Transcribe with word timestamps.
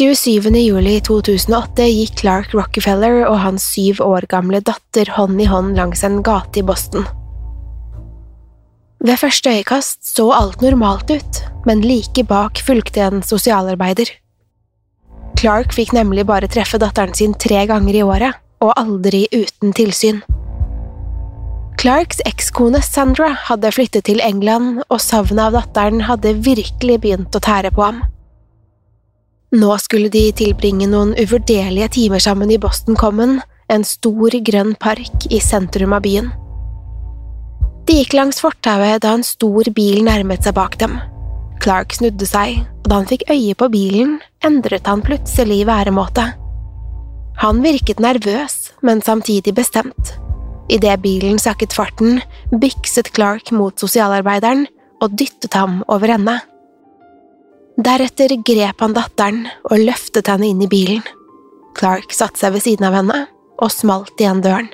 Juli 0.00 0.94
2008 1.06 1.84
gikk 1.86 2.16
Clark 2.18 2.54
Rockefeller 2.56 3.20
og 3.28 3.36
hans 3.44 3.62
syv 3.76 4.00
år 4.02 4.24
gamle 4.26 4.58
datter 4.64 5.06
hånd 5.14 5.38
i 5.38 5.46
hånd 5.46 5.76
langs 5.78 6.02
en 6.02 6.16
gate 6.24 6.58
i 6.58 6.64
Boston. 6.66 7.04
Ved 9.04 9.20
første 9.20 9.52
øyekast 9.52 10.00
så 10.16 10.32
alt 10.34 10.64
normalt 10.64 11.12
ut, 11.14 11.38
men 11.66 11.84
like 11.84 12.24
bak 12.26 12.58
fulgte 12.66 13.04
en 13.04 13.22
sosialarbeider. 13.22 14.08
Clark 15.38 15.70
fikk 15.76 15.92
nemlig 15.94 16.24
bare 16.26 16.48
treffe 16.50 16.80
datteren 16.82 17.14
sin 17.14 17.36
tre 17.38 17.62
ganger 17.70 17.94
i 17.94 18.02
året, 18.02 18.40
og 18.64 18.72
aldri 18.80 19.28
uten 19.30 19.76
tilsyn. 19.76 20.24
Clarks 21.78 22.18
ekskone 22.26 22.80
Sandra 22.82 23.30
hadde 23.46 23.70
flyttet 23.76 24.08
til 24.08 24.24
England, 24.24 24.82
og 24.88 24.98
savnet 25.04 25.52
av 25.52 25.60
datteren 25.60 26.02
hadde 26.08 26.34
virkelig 26.42 26.98
begynt 27.04 27.36
å 27.36 27.44
tære 27.44 27.70
på 27.76 27.84
ham. 27.84 28.02
Nå 29.54 29.70
skulle 29.78 30.10
de 30.10 30.32
tilbringe 30.34 30.88
noen 30.90 31.12
uvurderlige 31.14 31.92
timer 31.94 32.22
sammen 32.22 32.50
i 32.50 32.58
Boston 32.58 32.96
Common, 32.98 33.36
en 33.70 33.84
stor, 33.86 34.34
grønn 34.42 34.72
park 34.82 35.28
i 35.30 35.38
sentrum 35.38 35.94
av 35.94 36.02
byen. 36.02 36.32
De 37.86 38.00
gikk 38.00 38.16
langs 38.18 38.40
fortauet 38.42 39.04
da 39.04 39.12
en 39.14 39.22
stor 39.22 39.68
bil 39.76 40.00
nærmet 40.06 40.42
seg 40.42 40.56
bak 40.56 40.74
dem. 40.80 40.96
Clark 41.62 41.94
snudde 41.94 42.26
seg, 42.26 42.64
og 42.82 42.88
da 42.90 42.98
han 42.98 43.06
fikk 43.06 43.28
øye 43.30 43.54
på 43.54 43.68
bilen, 43.70 44.16
endret 44.42 44.90
han 44.90 45.04
plutselig 45.04 45.60
væremåte. 45.68 46.32
Han 47.44 47.62
virket 47.62 48.02
nervøs, 48.02 48.72
men 48.82 49.02
samtidig 49.06 49.54
bestemt. 49.54 50.16
Idet 50.72 50.98
bilen 51.04 51.38
sakket 51.38 51.76
farten, 51.76 52.18
bykset 52.50 53.12
Clark 53.14 53.54
mot 53.54 53.78
sosialarbeideren 53.78 54.66
og 55.04 55.14
dyttet 55.14 55.54
ham 55.54 55.82
over 55.86 56.10
ende. 56.16 56.40
Deretter 57.74 58.30
grep 58.46 58.80
han 58.84 58.94
datteren 58.94 59.44
og 59.66 59.80
løftet 59.82 60.28
henne 60.30 60.46
inn 60.52 60.62
i 60.62 60.70
bilen. 60.70 61.02
Clark 61.74 62.12
satte 62.14 62.38
seg 62.38 62.54
ved 62.54 62.62
siden 62.62 62.86
av 62.86 62.94
henne 62.94 63.24
og 63.58 63.72
smalt 63.74 64.20
igjen 64.20 64.42
døren. 64.44 64.68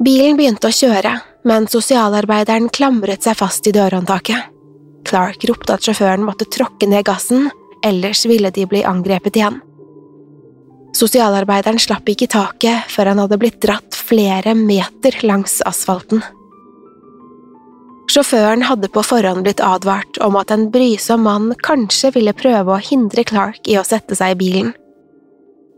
Bilen 0.00 0.38
begynte 0.38 0.70
å 0.70 0.76
kjøre, 0.76 1.12
men 1.48 1.68
sosialarbeideren 1.68 2.70
klamret 2.72 3.24
seg 3.24 3.36
fast 3.36 3.68
i 3.68 3.74
dørhåndtaket. 3.76 4.52
Clark 5.06 5.44
ropte 5.48 5.76
at 5.76 5.84
sjåføren 5.84 6.24
måtte 6.26 6.48
tråkke 6.48 6.88
ned 6.88 7.04
gassen, 7.06 7.50
ellers 7.84 8.24
ville 8.26 8.50
de 8.50 8.64
bli 8.68 8.82
angrepet 8.84 9.36
igjen. 9.38 9.60
Sosialarbeideren 10.96 11.78
slapp 11.80 12.08
ikke 12.08 12.28
taket 12.32 12.88
før 12.88 13.12
han 13.12 13.20
hadde 13.20 13.38
blitt 13.40 13.60
dratt 13.60 13.96
flere 13.96 14.56
meter 14.56 15.20
langs 15.28 15.60
asfalten. 15.68 16.24
Sjåføren 18.16 18.62
hadde 18.64 18.88
på 18.88 19.02
forhånd 19.04 19.42
blitt 19.44 19.60
advart 19.60 20.16
om 20.24 20.38
at 20.40 20.48
en 20.54 20.70
brysom 20.72 21.26
mann 21.26 21.50
kanskje 21.66 22.14
ville 22.14 22.32
prøve 22.32 22.72
å 22.72 22.80
hindre 22.80 23.26
Clark 23.28 23.68
i 23.68 23.74
å 23.76 23.82
sette 23.84 24.16
seg 24.16 24.32
i 24.32 24.38
bilen. 24.40 24.70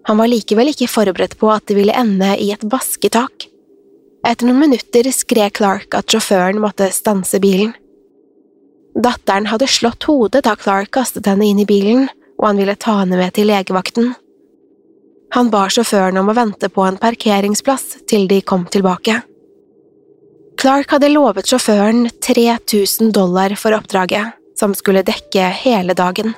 Han 0.06 0.20
var 0.20 0.30
likevel 0.30 0.70
ikke 0.70 0.86
forberedt 0.86 1.34
på 1.40 1.50
at 1.50 1.64
det 1.66 1.74
ville 1.74 1.96
ende 1.98 2.36
i 2.38 2.52
et 2.54 2.62
basketak. 2.62 3.48
Etter 4.22 4.46
noen 4.46 4.62
minutter 4.68 5.08
skrek 5.10 5.56
Clark 5.58 5.96
at 5.98 6.14
sjåføren 6.14 6.60
måtte 6.62 6.92
stanse 6.94 7.40
bilen. 7.42 7.72
Datteren 8.94 9.50
hadde 9.50 9.66
slått 9.66 10.06
hodet 10.06 10.44
da 10.46 10.54
Clark 10.54 10.92
kastet 10.94 11.26
henne 11.26 11.48
inn 11.50 11.64
i 11.64 11.66
bilen, 11.66 12.06
og 12.38 12.52
han 12.52 12.62
ville 12.62 12.78
ta 12.78 13.00
henne 13.00 13.18
med 13.18 13.34
til 13.34 13.50
legevakten. 13.50 14.12
Han 15.34 15.50
ba 15.50 15.66
sjåføren 15.66 16.22
om 16.22 16.30
å 16.30 16.38
vente 16.38 16.70
på 16.70 16.86
en 16.86 17.02
parkeringsplass 17.02 18.04
til 18.06 18.30
de 18.30 18.38
kom 18.46 18.70
tilbake. 18.70 19.24
Clark 20.58 20.90
hadde 20.90 21.12
lovet 21.12 21.46
sjåføren 21.46 22.08
3000 22.24 23.12
dollar 23.14 23.52
for 23.54 23.76
oppdraget, 23.76 24.32
som 24.58 24.72
skulle 24.74 25.04
dekke 25.06 25.52
hele 25.54 25.94
dagen. 25.94 26.32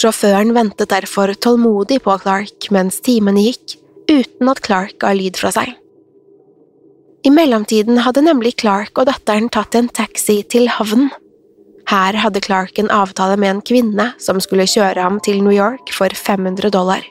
Sjåføren 0.00 0.54
ventet 0.56 0.88
derfor 0.88 1.34
tålmodig 1.36 1.98
på 2.06 2.14
Clark 2.22 2.70
mens 2.72 3.02
timene 3.04 3.42
gikk, 3.44 3.74
uten 4.08 4.48
at 4.48 4.62
Clark 4.64 4.96
ga 5.04 5.12
lyd 5.12 5.36
fra 5.36 5.52
seg. 5.52 5.74
I 7.28 7.34
mellomtiden 7.34 8.00
hadde 8.06 8.24
nemlig 8.24 8.54
Clark 8.62 8.96
og 8.96 9.10
datteren 9.10 9.52
tatt 9.52 9.76
en 9.76 9.92
taxi 9.92 10.40
til 10.48 10.70
havnen. 10.78 11.10
Her 11.92 12.16
hadde 12.22 12.40
Clark 12.40 12.80
en 12.80 12.88
avtale 12.88 13.36
med 13.36 13.58
en 13.58 13.60
kvinne 13.60 14.08
som 14.24 14.40
skulle 14.40 14.68
kjøre 14.68 15.04
ham 15.04 15.20
til 15.20 15.44
New 15.44 15.52
York 15.52 15.92
for 15.92 16.08
500 16.16 16.72
dollar. 16.72 17.04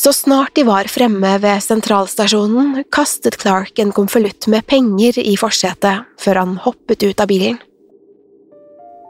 Så 0.00 0.12
snart 0.12 0.54
de 0.54 0.62
var 0.64 0.88
fremme 0.88 1.34
ved 1.42 1.60
sentralstasjonen, 1.60 2.84
kastet 2.88 3.36
Clark 3.36 3.78
en 3.82 3.90
konvolutt 3.92 4.46
med 4.48 4.64
penger 4.64 5.18
i 5.20 5.34
forsetet 5.36 6.06
før 6.22 6.40
han 6.40 6.54
hoppet 6.64 7.04
ut 7.04 7.20
av 7.20 7.28
bilen. 7.28 7.58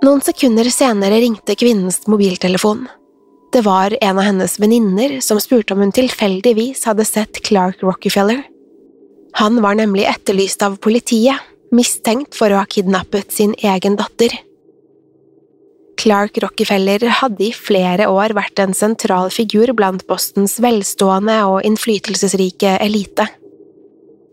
Noen 0.02 0.24
sekunder 0.24 0.66
senere 0.74 1.20
ringte 1.22 1.54
kvinnens 1.54 2.00
mobiltelefon. 2.10 2.88
Det 3.54 3.62
var 3.62 3.94
en 4.00 4.18
av 4.18 4.26
hennes 4.26 4.58
venninner 4.58 5.20
som 5.22 5.38
spurte 5.38 5.76
om 5.76 5.84
hun 5.84 5.94
tilfeldigvis 5.94 6.82
hadde 6.90 7.06
sett 7.06 7.38
Clark 7.46 7.84
Rockefeller. 7.86 8.42
Han 9.38 9.62
var 9.62 9.78
nemlig 9.78 10.08
etterlyst 10.10 10.62
av 10.66 10.80
politiet, 10.82 11.38
mistenkt 11.70 12.34
for 12.34 12.50
å 12.50 12.64
ha 12.64 12.66
kidnappet 12.66 13.30
sin 13.30 13.54
egen 13.62 13.94
datter. 14.00 14.34
Clark 16.00 16.38
Rockefeller 16.40 17.02
hadde 17.20 17.42
i 17.44 17.52
flere 17.52 18.06
år 18.08 18.32
vært 18.32 18.60
en 18.62 18.72
sentral 18.72 19.28
figur 19.34 19.74
blant 19.76 20.06
Bostons 20.08 20.54
velstående 20.64 21.34
og 21.44 21.66
innflytelsesrike 21.68 22.78
elite. 22.80 23.26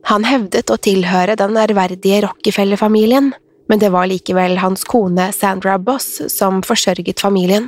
Han 0.08 0.24
hevdet 0.24 0.72
å 0.72 0.78
tilhøre 0.80 1.36
den 1.36 1.60
ærverdige 1.60 2.22
Rockefeller-familien, 2.24 3.34
men 3.68 3.84
det 3.84 3.92
var 3.92 4.08
likevel 4.08 4.56
hans 4.64 4.88
kone 4.88 5.28
Sandra 5.36 5.76
Boss 5.76 6.22
som 6.32 6.64
forsørget 6.64 7.20
familien. 7.20 7.68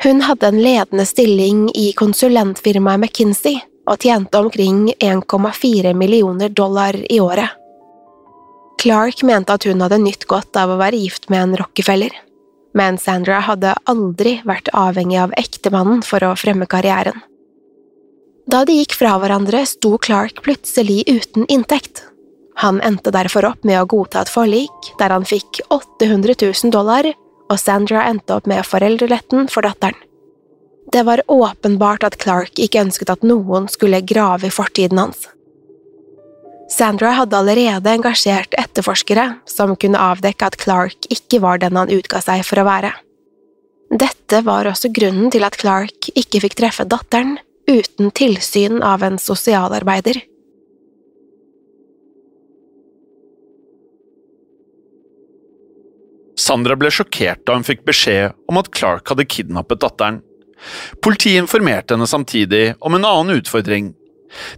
Hun 0.00 0.24
hadde 0.24 0.48
en 0.48 0.64
ledende 0.64 1.04
stilling 1.04 1.66
i 1.76 1.90
konsulentfirmaet 2.00 3.02
McKinsey 3.02 3.60
og 3.84 4.00
tjente 4.00 4.40
omkring 4.40 4.86
1,4 4.96 5.92
millioner 5.92 6.48
dollar 6.48 6.96
i 7.12 7.20
året. 7.20 7.60
Clark 8.80 9.20
mente 9.28 9.52
at 9.52 9.68
hun 9.68 9.84
hadde 9.84 10.00
nytt 10.00 10.24
godt 10.30 10.56
av 10.56 10.72
å 10.72 10.80
være 10.80 11.04
gift 11.04 11.28
med 11.28 11.44
en 11.44 11.60
Rockefeller 11.60 12.22
men 12.76 12.98
Sandra 13.00 13.40
hadde 13.46 13.72
aldri 13.88 14.36
vært 14.44 14.68
avhengig 14.76 15.18
av 15.22 15.32
ektemannen 15.40 16.02
for 16.04 16.24
å 16.26 16.34
fremme 16.36 16.68
karrieren. 16.68 17.22
Da 18.46 18.62
de 18.68 18.76
gikk 18.76 18.94
fra 18.94 19.16
hverandre, 19.18 19.64
sto 19.66 19.96
Clark 19.98 20.42
plutselig 20.44 21.02
uten 21.08 21.48
inntekt. 21.50 22.04
Han 22.62 22.78
endte 22.84 23.12
derfor 23.12 23.48
opp 23.48 23.64
med 23.66 23.80
å 23.80 23.88
godta 23.90 24.22
et 24.22 24.32
forlik 24.32 24.92
der 25.00 25.12
han 25.12 25.26
fikk 25.28 25.60
800 25.68 26.36
000 26.44 26.72
dollar, 26.72 27.08
og 27.50 27.58
Sandra 27.60 28.06
endte 28.10 28.36
opp 28.36 28.46
med 28.50 28.64
foreldreletten 28.66 29.50
for 29.52 29.66
datteren. 29.66 29.98
Det 30.92 31.02
var 31.02 31.24
åpenbart 31.26 32.04
at 32.06 32.16
Clark 32.22 32.60
ikke 32.62 32.84
ønsket 32.84 33.10
at 33.10 33.24
noen 33.26 33.66
skulle 33.70 34.04
grave 34.06 34.46
i 34.46 34.54
fortiden 34.54 35.00
hans. 35.02 35.26
Sandra 36.68 37.12
hadde 37.14 37.38
allerede 37.38 37.90
engasjert 37.94 38.54
etterforskere 38.58 39.26
som 39.46 39.76
kunne 39.78 40.00
avdekke 40.02 40.48
at 40.48 40.56
Clark 40.58 41.06
ikke 41.14 41.38
var 41.44 41.60
den 41.62 41.78
han 41.78 41.92
utga 41.94 42.18
seg 42.24 42.42
for 42.46 42.58
å 42.58 42.66
være. 42.66 42.90
Dette 43.86 44.40
var 44.42 44.66
også 44.66 44.90
grunnen 44.90 45.30
til 45.30 45.46
at 45.46 45.58
Clark 45.60 46.08
ikke 46.18 46.42
fikk 46.42 46.56
treffe 46.58 46.86
datteren 46.90 47.36
uten 47.70 48.10
tilsyn 48.10 48.82
av 48.82 49.04
en 49.06 49.18
sosialarbeider. 49.22 50.18
Sandra 56.36 56.76
ble 56.78 56.90
sjokkert 56.92 57.46
da 57.46 57.54
hun 57.56 57.66
fikk 57.66 57.86
beskjed 57.86 58.34
om 58.50 58.58
at 58.60 58.72
Clark 58.74 59.06
hadde 59.10 59.26
kidnappet 59.30 59.80
datteren. 59.82 60.18
Politiet 61.02 61.40
informerte 61.40 61.94
henne 61.94 62.10
samtidig 62.10 62.74
om 62.80 62.94
en 62.98 63.06
annen 63.06 63.38
utfordring 63.38 63.94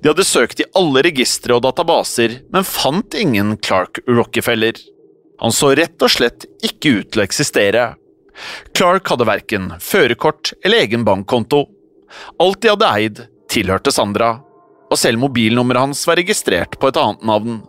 de 0.02 0.10
hadde 0.10 0.26
søkt 0.26 0.60
i 0.62 0.68
alle 0.78 1.02
registre 1.06 1.56
og 1.56 1.64
databaser, 1.66 2.40
men 2.52 2.66
fant 2.66 3.14
ingen 3.18 3.56
Clark 3.62 4.00
Rockefeller. 4.08 4.78
Han 5.42 5.54
så 5.54 5.72
rett 5.78 6.02
og 6.02 6.12
slett 6.12 6.46
ikke 6.66 6.98
ut 6.98 7.10
til 7.12 7.22
å 7.22 7.26
eksistere. 7.26 7.88
Clark 8.76 9.10
hadde 9.10 9.26
verken 9.28 9.72
førerkort 9.82 10.52
eller 10.62 10.84
egen 10.86 11.04
bankkonto. 11.06 11.64
Alt 12.42 12.62
de 12.62 12.72
hadde 12.72 12.92
eid, 12.98 13.24
tilhørte 13.50 13.92
Sandra, 13.94 14.38
og 14.88 14.98
selv 14.98 15.20
mobilnummeret 15.22 15.88
hans 15.88 16.04
var 16.08 16.18
registrert 16.20 16.78
på 16.80 16.90
et 16.90 17.00
annet 17.00 17.26
navn. 17.28 17.60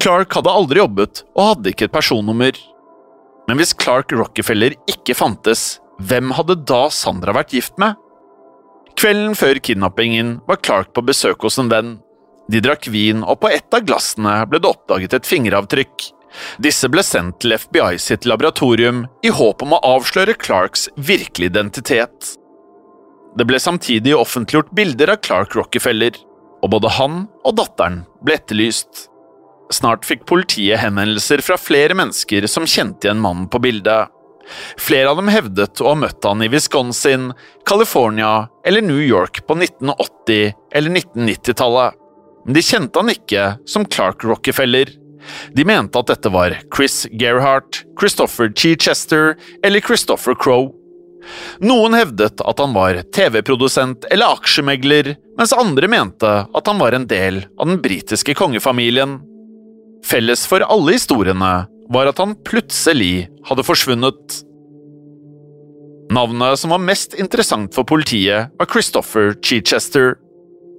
Clark 0.00 0.32
hadde 0.36 0.52
aldri 0.52 0.80
jobbet 0.80 1.24
og 1.34 1.46
hadde 1.52 1.72
ikke 1.72 1.88
et 1.88 1.94
personnummer. 1.94 2.56
Men 3.48 3.58
hvis 3.60 3.74
Clark 3.76 4.12
Rockefeller 4.16 4.76
ikke 4.88 5.16
fantes, 5.16 5.80
hvem 6.00 6.32
hadde 6.36 6.60
da 6.68 6.86
Sandra 6.94 7.34
vært 7.36 7.52
gift 7.56 7.76
med? 7.80 7.98
Kvelden 9.00 9.32
før 9.32 9.56
kidnappingen 9.64 10.34
var 10.44 10.58
Clark 10.60 10.90
på 10.92 11.00
besøk 11.08 11.46
hos 11.46 11.56
en 11.56 11.70
venn. 11.72 11.94
De 12.52 12.60
drakk 12.60 12.84
vin, 12.92 13.22
og 13.24 13.38
på 13.40 13.48
ett 13.48 13.72
av 13.72 13.86
glassene 13.88 14.34
ble 14.50 14.60
det 14.60 14.68
oppdaget 14.68 15.14
et 15.16 15.28
fingeravtrykk. 15.28 16.04
Disse 16.60 16.90
ble 16.92 17.00
sendt 17.06 17.38
til 17.40 17.56
FBI 17.56 17.96
sitt 17.96 18.28
laboratorium 18.28 19.06
i 19.24 19.32
håp 19.32 19.64
om 19.64 19.72
å 19.72 19.80
avsløre 19.94 20.36
Clarks 20.36 20.90
virkelige 21.00 21.54
identitet. 21.54 22.34
Det 23.40 23.46
ble 23.48 23.62
samtidig 23.62 24.12
offentliggjort 24.18 24.74
bilder 24.76 25.14
av 25.14 25.22
Clark 25.24 25.56
Rockefeller, 25.56 26.20
og 26.60 26.74
både 26.76 26.92
han 26.98 27.22
og 27.40 27.56
datteren 27.56 28.02
ble 28.20 28.36
etterlyst. 28.36 29.06
Snart 29.72 30.04
fikk 30.04 30.28
politiet 30.28 30.82
henvendelser 30.82 31.40
fra 31.46 31.56
flere 31.56 31.96
mennesker 31.96 32.44
som 32.52 32.68
kjente 32.68 33.08
igjen 33.08 33.24
mannen 33.24 33.48
på 33.48 33.62
bildet. 33.64 34.12
Flere 34.78 35.10
av 35.10 35.20
dem 35.20 35.30
hevdet 35.32 35.80
å 35.82 35.92
ha 35.92 35.98
møtt 35.98 36.24
han 36.26 36.42
i 36.42 36.50
Wisconsin, 36.52 37.30
California 37.68 38.48
eller 38.66 38.84
New 38.84 39.00
York 39.02 39.42
på 39.46 39.56
1980- 39.58 40.52
eller 40.74 40.96
1990-tallet, 41.00 42.00
men 42.44 42.56
de 42.56 42.64
kjente 42.64 42.98
han 42.98 43.12
ikke 43.12 43.46
som 43.68 43.84
Clark 43.84 44.24
Rockefeller. 44.24 44.90
De 45.52 45.64
mente 45.68 46.00
at 46.00 46.08
dette 46.08 46.32
var 46.32 46.56
Chris 46.72 47.04
Gerhardt, 47.12 47.82
Christopher 48.00 48.52
Chichester 48.56 49.34
eller 49.62 49.84
Christopher 49.84 50.34
Crowe. 50.34 50.72
Noen 51.60 51.94
hevdet 51.94 52.40
at 52.40 52.62
han 52.62 52.72
var 52.72 53.02
TV-produsent 53.12 54.06
eller 54.10 54.38
aksjemegler, 54.38 55.12
mens 55.38 55.52
andre 55.52 55.90
mente 55.92 56.30
at 56.48 56.70
han 56.70 56.80
var 56.80 56.96
en 56.96 57.04
del 57.10 57.42
av 57.60 57.68
den 57.68 57.82
britiske 57.84 58.34
kongefamilien. 58.38 59.18
Felles 60.06 60.46
for 60.48 60.64
alle 60.64 60.96
historiene 60.96 61.52
var 61.90 62.10
at 62.10 62.20
han 62.22 62.36
plutselig 62.46 63.28
hadde 63.48 63.66
forsvunnet. 63.66 64.40
Navnet 66.10 66.58
som 66.58 66.74
var 66.74 66.82
mest 66.82 67.14
interessant 67.18 67.74
for 67.74 67.86
politiet, 67.86 68.50
var 68.58 68.70
Christopher 68.70 69.34
Chichester. 69.42 70.16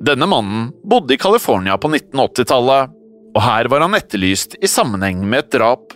Denne 0.03 0.27
mannen 0.27 0.71
bodde 0.87 1.15
i 1.15 1.21
California 1.21 1.77
på 1.77 1.91
1980-tallet, 1.91 2.95
og 3.31 3.43
her 3.45 3.69
var 3.71 3.85
han 3.85 3.95
etterlyst 3.95 4.57
i 4.59 4.67
sammenheng 4.67 5.21
med 5.23 5.45
et 5.45 5.53
drap. 5.55 5.93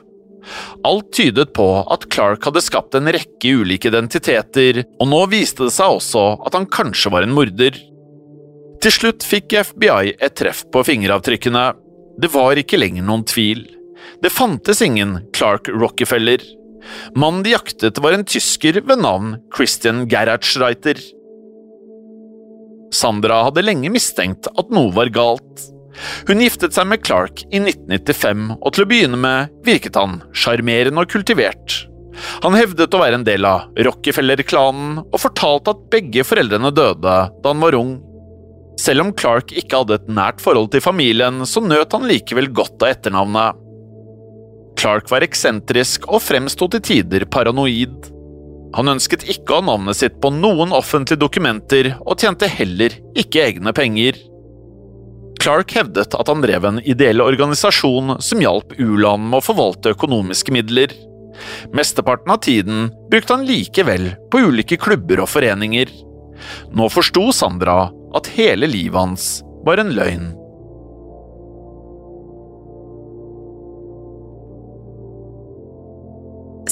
Alt 0.85 1.09
tydet 1.17 1.51
på 1.57 1.65
at 1.91 2.05
Clark 2.13 2.45
hadde 2.45 2.63
skapt 2.63 2.95
en 2.95 3.09
rekke 3.11 3.55
ulike 3.59 3.89
identiteter, 3.89 4.83
og 5.01 5.09
nå 5.09 5.23
viste 5.31 5.65
det 5.65 5.73
seg 5.75 5.97
også 5.97 6.25
at 6.45 6.55
han 6.55 6.69
kanskje 6.69 7.11
var 7.11 7.25
en 7.25 7.33
morder. 7.35 7.79
Til 8.83 8.93
slutt 8.93 9.25
fikk 9.25 9.55
FBI 9.71 10.15
et 10.19 10.35
treff 10.37 10.63
på 10.71 10.83
fingeravtrykkene. 10.85 11.65
Det 12.21 12.29
var 12.31 12.59
ikke 12.61 12.79
lenger 12.79 13.07
noen 13.07 13.25
tvil. 13.27 13.65
Det 14.23 14.31
fantes 14.33 14.81
ingen 14.85 15.19
Clark 15.35 15.69
Rockefeller. 15.69 16.43
Mannen 17.15 17.43
de 17.45 17.55
jaktet 17.55 17.99
var 18.01 18.15
en 18.15 18.25
tysker 18.27 18.81
ved 18.85 19.01
navn 19.01 19.37
Christian 19.55 20.05
Gerhardschreiter. 20.09 20.99
Sandra 22.95 23.41
hadde 23.47 23.65
lenge 23.65 23.91
mistenkt 23.91 24.47
at 24.51 24.71
noe 24.73 24.93
var 24.95 25.11
galt. 25.13 25.65
Hun 26.27 26.43
giftet 26.43 26.75
seg 26.75 26.87
med 26.89 27.03
Clark 27.05 27.43
i 27.49 27.59
1995, 27.61 28.47
og 28.59 28.75
til 28.75 28.85
å 28.85 28.89
begynne 28.89 29.19
med 29.19 29.53
virket 29.67 29.97
han 29.99 30.19
sjarmerende 30.35 31.03
og 31.03 31.11
kultivert. 31.11 31.85
Han 32.43 32.55
hevdet 32.55 32.93
å 32.95 33.01
være 33.01 33.19
en 33.19 33.27
del 33.27 33.47
av 33.47 33.71
Rockefeller-klanen, 33.87 35.01
og 35.05 35.21
fortalte 35.21 35.73
at 35.75 35.87
begge 35.91 36.23
foreldrene 36.27 36.71
døde 36.75 37.15
da 37.31 37.51
han 37.51 37.63
var 37.63 37.77
ung. 37.79 37.97
Selv 38.79 39.05
om 39.05 39.13
Clark 39.15 39.53
ikke 39.55 39.81
hadde 39.81 39.99
et 39.99 40.09
nært 40.11 40.41
forhold 40.43 40.71
til 40.73 40.83
familien, 40.83 41.43
så 41.47 41.63
nøt 41.63 41.95
han 41.95 42.07
likevel 42.07 42.51
godt 42.55 42.83
av 42.83 42.91
etternavnet. 42.91 43.61
Clark 44.79 45.09
var 45.11 45.23
eksentrisk 45.25 46.05
og 46.11 46.21
fremsto 46.23 46.67
til 46.71 46.83
tider 46.83 47.25
paranoid. 47.31 48.11
Han 48.75 48.91
ønsket 48.91 49.23
ikke 49.31 49.55
å 49.55 49.61
ha 49.61 49.67
navnet 49.69 49.99
sitt 50.01 50.17
på 50.21 50.31
noen 50.35 50.73
offentlige 50.75 51.21
dokumenter, 51.21 51.93
og 52.03 52.19
tjente 52.19 52.49
heller 52.51 52.97
ikke 53.15 53.45
egne 53.45 53.71
penger. 53.75 54.19
Clark 55.39 55.75
hevdet 55.77 56.15
at 56.17 56.31
han 56.31 56.41
drev 56.43 56.65
en 56.67 56.81
ideell 56.83 57.23
organisasjon 57.23 58.17
som 58.23 58.41
hjalp 58.41 58.75
u-land 58.81 59.29
med 59.29 59.39
å 59.39 59.45
forvalte 59.45 59.93
økonomiske 59.95 60.53
midler. 60.55 60.91
Mesteparten 61.75 62.31
av 62.33 62.41
tiden 62.43 62.89
brukte 63.11 63.35
han 63.35 63.45
likevel 63.47 64.09
på 64.31 64.41
ulike 64.47 64.79
klubber 64.81 65.21
og 65.23 65.31
foreninger. 65.31 65.91
Nå 66.75 66.89
forsto 66.91 67.29
Sandra 67.35 67.85
at 68.15 68.31
hele 68.35 68.67
livet 68.71 68.99
hans 68.99 69.29
var 69.67 69.79
en 69.81 69.93
løgn. 69.95 70.33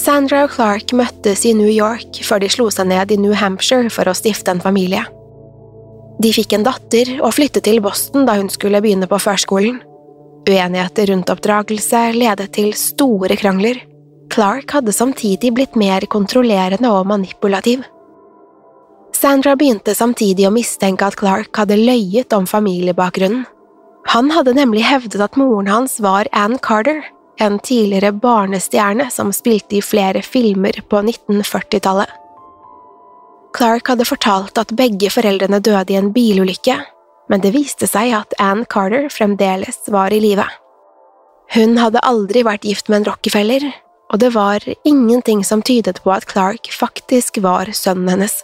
Sandra 0.03 0.41
og 0.43 0.51
Clark 0.51 0.91
møttes 0.99 1.45
i 1.47 1.53
New 1.55 1.69
York 1.71 2.17
før 2.27 2.41
de 2.43 2.49
slo 2.51 2.65
seg 2.73 2.89
ned 2.89 3.13
i 3.13 3.17
New 3.21 3.31
Hampshire 3.39 3.87
for 3.93 4.09
å 4.09 4.15
stifte 4.17 4.51
en 4.51 4.59
familie. 4.59 5.05
De 6.19 6.31
fikk 6.35 6.57
en 6.57 6.65
datter 6.67 7.13
og 7.21 7.31
flyttet 7.37 7.63
til 7.63 7.79
Boston 7.83 8.27
da 8.27 8.35
hun 8.35 8.49
skulle 8.51 8.81
begynne 8.83 9.07
på 9.07 9.19
førskolen. 9.23 9.79
Uenigheter 10.43 11.07
rundt 11.07 11.31
oppdragelse 11.31 12.03
ledet 12.17 12.49
til 12.57 12.73
store 12.75 13.37
krangler. 13.39 13.79
Clark 14.33 14.75
hadde 14.75 14.91
samtidig 14.91 15.53
blitt 15.55 15.79
mer 15.79 16.03
kontrollerende 16.11 16.91
og 16.91 17.07
manipulativ. 17.07 17.87
Sandra 19.15 19.55
begynte 19.55 19.95
samtidig 19.95 20.49
å 20.49 20.51
mistenke 20.51 21.07
at 21.07 21.15
Clark 21.15 21.55
hadde 21.55 21.79
løyet 21.79 22.35
om 22.35 22.49
familiebakgrunnen. 22.49 23.45
Han 24.11 24.33
hadde 24.35 24.57
nemlig 24.57 24.83
hevdet 24.83 25.21
at 25.23 25.39
moren 25.39 25.71
hans 25.71 26.01
var 26.03 26.27
Ann 26.35 26.57
Carter, 26.59 27.05
en 27.41 27.59
tidligere 27.59 28.11
barnestjerne 28.11 29.09
som 29.11 29.31
spilte 29.33 29.77
i 29.77 29.81
flere 29.81 30.21
filmer 30.21 30.81
på 30.89 31.01
1940-tallet. 31.01 32.09
Clark 33.53 33.87
hadde 33.91 34.07
fortalt 34.09 34.57
at 34.57 34.73
begge 34.73 35.11
foreldrene 35.13 35.59
døde 35.61 35.93
i 35.93 35.99
en 35.99 36.11
bilulykke, 36.13 36.79
men 37.29 37.43
det 37.43 37.53
viste 37.53 37.87
seg 37.89 38.13
at 38.17 38.33
Ann 38.41 38.65
Carter 38.65 39.09
fremdeles 39.13 39.85
var 39.93 40.13
i 40.13 40.21
live. 40.23 40.45
Hun 41.53 41.77
hadde 41.77 42.01
aldri 42.01 42.41
vært 42.45 42.65
gift 42.65 42.89
med 42.89 43.01
en 43.01 43.11
Rockefeller, 43.11 43.67
og 44.13 44.21
det 44.21 44.33
var 44.33 44.65
ingenting 44.85 45.43
som 45.45 45.61
tydet 45.61 46.01
på 46.03 46.13
at 46.13 46.25
Clark 46.29 46.69
faktisk 46.73 47.39
var 47.45 47.69
sønnen 47.77 48.09
hennes. 48.15 48.41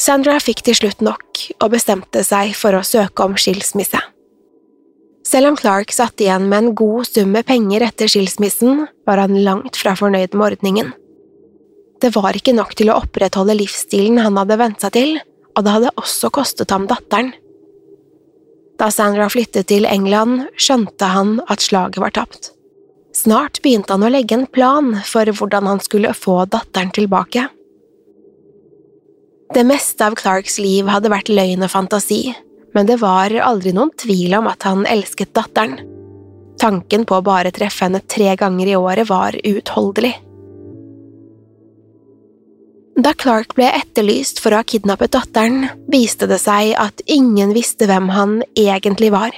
Sandra 0.00 0.38
fikk 0.40 0.62
til 0.64 0.76
slutt 0.78 1.02
nok 1.04 1.42
og 1.60 1.72
bestemte 1.74 2.22
seg 2.24 2.54
for 2.56 2.76
å 2.76 2.84
søke 2.86 3.24
om 3.24 3.36
skilsmisse. 3.40 4.00
Selv 5.30 5.52
om 5.52 5.56
Clark 5.56 5.92
satt 5.94 6.18
igjen 6.18 6.48
med 6.50 6.58
en 6.58 6.72
god 6.74 7.06
sum 7.06 7.30
med 7.30 7.46
penger 7.46 7.84
etter 7.86 8.10
skilsmissen, 8.10 8.86
var 9.06 9.20
han 9.22 9.36
langt 9.44 9.78
fra 9.78 9.92
fornøyd 9.98 10.34
med 10.34 10.46
ordningen. 10.48 10.90
Det 12.02 12.10
var 12.16 12.34
ikke 12.34 12.56
nok 12.56 12.72
til 12.74 12.90
å 12.90 12.96
opprettholde 12.98 13.54
livsstilen 13.60 14.18
han 14.24 14.40
hadde 14.40 14.58
vent 14.58 14.82
seg 14.82 14.96
til, 14.96 15.12
og 15.54 15.66
det 15.66 15.74
hadde 15.76 15.94
også 16.00 16.32
kostet 16.34 16.74
ham 16.74 16.88
datteren. 16.90 17.30
Da 18.80 18.88
Sandra 18.90 19.28
flyttet 19.30 19.68
til 19.70 19.86
England, 19.86 20.48
skjønte 20.56 21.12
han 21.12 21.36
at 21.52 21.62
slaget 21.62 22.00
var 22.02 22.16
tapt. 22.16 22.54
Snart 23.14 23.60
begynte 23.62 23.92
han 23.92 24.06
å 24.06 24.10
legge 24.10 24.38
en 24.38 24.46
plan 24.48 24.94
for 25.06 25.28
hvordan 25.28 25.68
han 25.68 25.82
skulle 25.84 26.14
få 26.16 26.40
datteren 26.50 26.90
tilbake. 26.96 27.46
Det 29.54 29.66
meste 29.66 30.06
av 30.06 30.16
Clarks 30.18 30.58
liv 30.62 30.88
hadde 30.90 31.10
vært 31.12 31.30
løgn 31.30 31.66
og 31.66 31.72
fantasi, 31.72 32.22
men 32.74 32.86
det 32.86 33.00
var 33.02 33.34
aldri 33.42 33.72
noen 33.74 33.92
tvil 33.98 34.34
om 34.38 34.48
at 34.50 34.66
han 34.68 34.86
elsket 34.86 35.34
datteren. 35.34 35.78
Tanken 36.60 37.06
på 37.08 37.18
å 37.18 37.24
bare 37.24 37.52
treffe 37.54 37.86
henne 37.86 38.02
tre 38.04 38.34
ganger 38.36 38.68
i 38.68 38.76
året 38.76 39.08
var 39.08 39.36
uutholdelig. 39.44 40.12
Da 43.00 43.14
Clark 43.16 43.54
ble 43.56 43.70
etterlyst 43.78 44.42
for 44.44 44.52
å 44.52 44.60
ha 44.60 44.66
kidnappet 44.66 45.14
datteren, 45.14 45.70
viste 45.88 46.28
det 46.28 46.40
seg 46.42 46.74
at 46.76 47.00
ingen 47.08 47.54
visste 47.56 47.88
hvem 47.88 48.10
han 48.12 48.40
egentlig 48.58 49.08
var. 49.14 49.32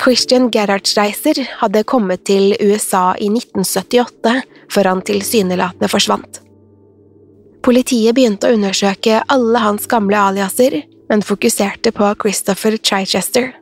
Christian 0.00 0.48
Gerhardsreiser 0.52 1.42
hadde 1.60 1.84
kommet 1.88 2.24
til 2.28 2.54
USA 2.60 3.10
i 3.20 3.28
1978 3.32 4.34
før 4.72 4.90
han 4.92 5.04
tilsynelatende 5.04 5.90
forsvant. 5.90 6.40
Politiet 7.66 8.14
begynte 8.16 8.48
å 8.48 8.56
undersøke 8.56 9.22
alle 9.32 9.62
hans 9.64 9.88
gamle 9.90 10.20
aliaser, 10.30 10.78
men 11.10 11.22
fokuserte 11.22 11.92
på 11.94 12.10
Christopher 12.22 12.76
Chichester. 12.76 13.52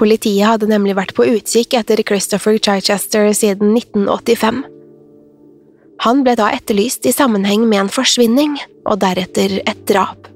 Politiet 0.00 0.46
hadde 0.48 0.70
nemlig 0.70 0.96
vært 0.96 1.12
på 1.16 1.26
utkikk 1.28 1.76
etter 1.76 2.00
Christopher 2.06 2.56
Chichester 2.56 3.28
siden 3.36 3.74
1985. 3.76 4.62
Han 6.00 6.22
ble 6.24 6.32
da 6.40 6.48
etterlyst 6.56 7.04
i 7.04 7.12
sammenheng 7.12 7.66
med 7.68 7.84
en 7.84 7.92
forsvinning, 7.92 8.56
og 8.88 9.02
deretter 9.02 9.58
et 9.60 9.82
drap. 9.88 10.30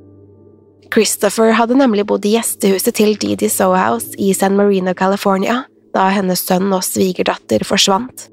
Christopher 0.93 1.55
hadde 1.57 1.79
nemlig 1.81 2.05
bodd 2.07 2.27
i 2.29 2.35
gjestehuset 2.37 2.95
til 3.01 3.17
Didi 3.19 3.49
Sohouse 3.49 4.13
i 4.21 4.35
San 4.37 4.59
Marino, 4.59 4.93
California, 4.93 5.63
da 5.97 6.11
hennes 6.13 6.45
sønn 6.45 6.69
og 6.75 6.85
svigerdatter 6.85 7.65
forsvant. 7.67 8.29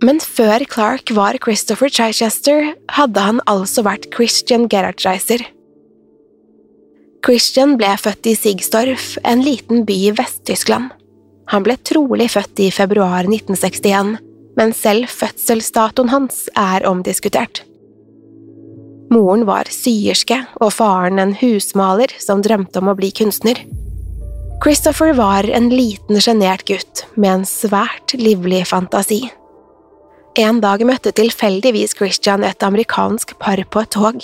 Men 0.00 0.20
før 0.20 0.64
Clark 0.64 1.10
var 1.12 1.36
Christopher 1.44 1.90
Chichester, 1.92 2.72
hadde 2.88 3.20
han 3.20 3.40
altså 3.50 3.84
vært 3.84 4.08
Christian 4.14 4.64
Gerhardreiser. 4.72 5.44
Christian 7.20 7.76
ble 7.76 7.90
født 8.00 8.30
i 8.30 8.36
Sigsdorf, 8.38 9.18
en 9.28 9.42
liten 9.44 9.84
by 9.84 9.96
i 10.08 10.12
Vest-Tyskland. 10.16 10.88
Han 11.52 11.66
ble 11.66 11.76
trolig 11.84 12.30
født 12.32 12.62
i 12.64 12.70
februar 12.72 13.28
1961, 13.28 14.14
men 14.56 14.72
selv 14.76 15.10
fødselsdatoen 15.12 16.12
hans 16.14 16.46
er 16.58 16.86
omdiskutert. 16.88 17.62
Moren 19.10 19.42
var 19.48 19.68
syerske 19.74 20.38
og 20.62 20.72
faren 20.72 21.18
en 21.20 21.34
husmaler 21.34 22.12
som 22.22 22.40
drømte 22.46 22.80
om 22.80 22.92
å 22.92 22.96
bli 22.96 23.10
kunstner. 23.20 23.58
Christopher 24.62 25.12
var 25.18 25.48
en 25.50 25.68
liten, 25.72 26.20
sjenert 26.22 26.64
gutt 26.68 27.04
med 27.16 27.40
en 27.40 27.46
svært 27.48 28.14
livlig 28.16 28.62
fantasi. 28.70 29.24
En 30.40 30.60
dag 30.62 30.80
møtte 30.88 31.10
tilfeldigvis 31.12 31.92
Christian 31.98 32.46
et 32.48 32.64
amerikansk 32.64 33.34
par 33.42 33.60
på 33.60 33.80
et 33.82 33.90
tog. 33.92 34.22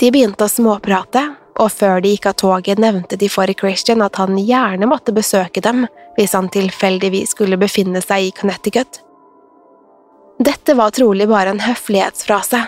De 0.00 0.10
begynte 0.12 0.44
å 0.44 0.50
småprate, 0.52 1.22
og 1.54 1.70
før 1.72 2.02
de 2.02 2.10
gikk 2.12 2.26
av 2.28 2.34
toget 2.42 2.82
nevnte 2.82 3.16
de 3.16 3.30
for 3.32 3.48
Christian 3.56 4.02
at 4.04 4.18
han 4.20 4.36
gjerne 4.36 4.88
måtte 4.90 5.14
besøke 5.16 5.62
dem 5.64 5.86
hvis 6.18 6.34
han 6.36 6.50
tilfeldigvis 6.52 7.32
skulle 7.32 7.56
befinne 7.60 8.02
seg 8.04 8.26
i 8.26 8.34
Connecticut. 8.36 9.00
Dette 10.44 10.74
var 10.76 10.92
trolig 10.92 11.30
bare 11.30 11.54
en 11.54 11.62
høflighetsfrase, 11.62 12.60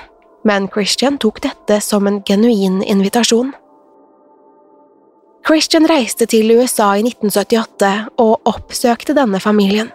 men 0.47 0.71
Christian 0.73 1.19
tok 1.21 1.43
dette 1.45 1.81
som 1.85 2.09
en 2.09 2.23
genuin 2.25 2.81
invitasjon. 2.87 3.53
Christian 5.47 5.91
reiste 5.91 6.31
til 6.31 6.57
USA 6.57 6.95
i 6.97 7.05
1978 7.05 7.93
og 8.23 8.49
oppsøkte 8.49 9.19
denne 9.19 9.43
familien. 9.43 9.93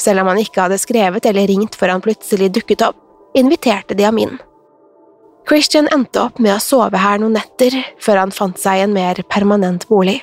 Selv 0.00 0.22
om 0.22 0.30
han 0.32 0.40
ikke 0.42 0.66
hadde 0.66 0.80
skrevet 0.80 1.26
eller 1.28 1.48
ringt 1.48 1.76
før 1.78 1.94
han 1.94 2.04
plutselig 2.04 2.50
dukket 2.54 2.84
opp, 2.84 2.98
inviterte 3.36 3.96
de 3.96 4.06
ham 4.06 4.18
inn. 4.20 4.36
Christian 5.46 5.86
endte 5.94 6.24
opp 6.24 6.40
med 6.42 6.56
å 6.56 6.62
sove 6.62 6.98
her 6.98 7.20
noen 7.22 7.36
netter 7.38 7.74
før 8.02 8.24
han 8.24 8.34
fant 8.34 8.58
seg 8.58 8.82
en 8.82 8.96
mer 8.96 9.20
permanent 9.30 9.86
bolig. 9.90 10.18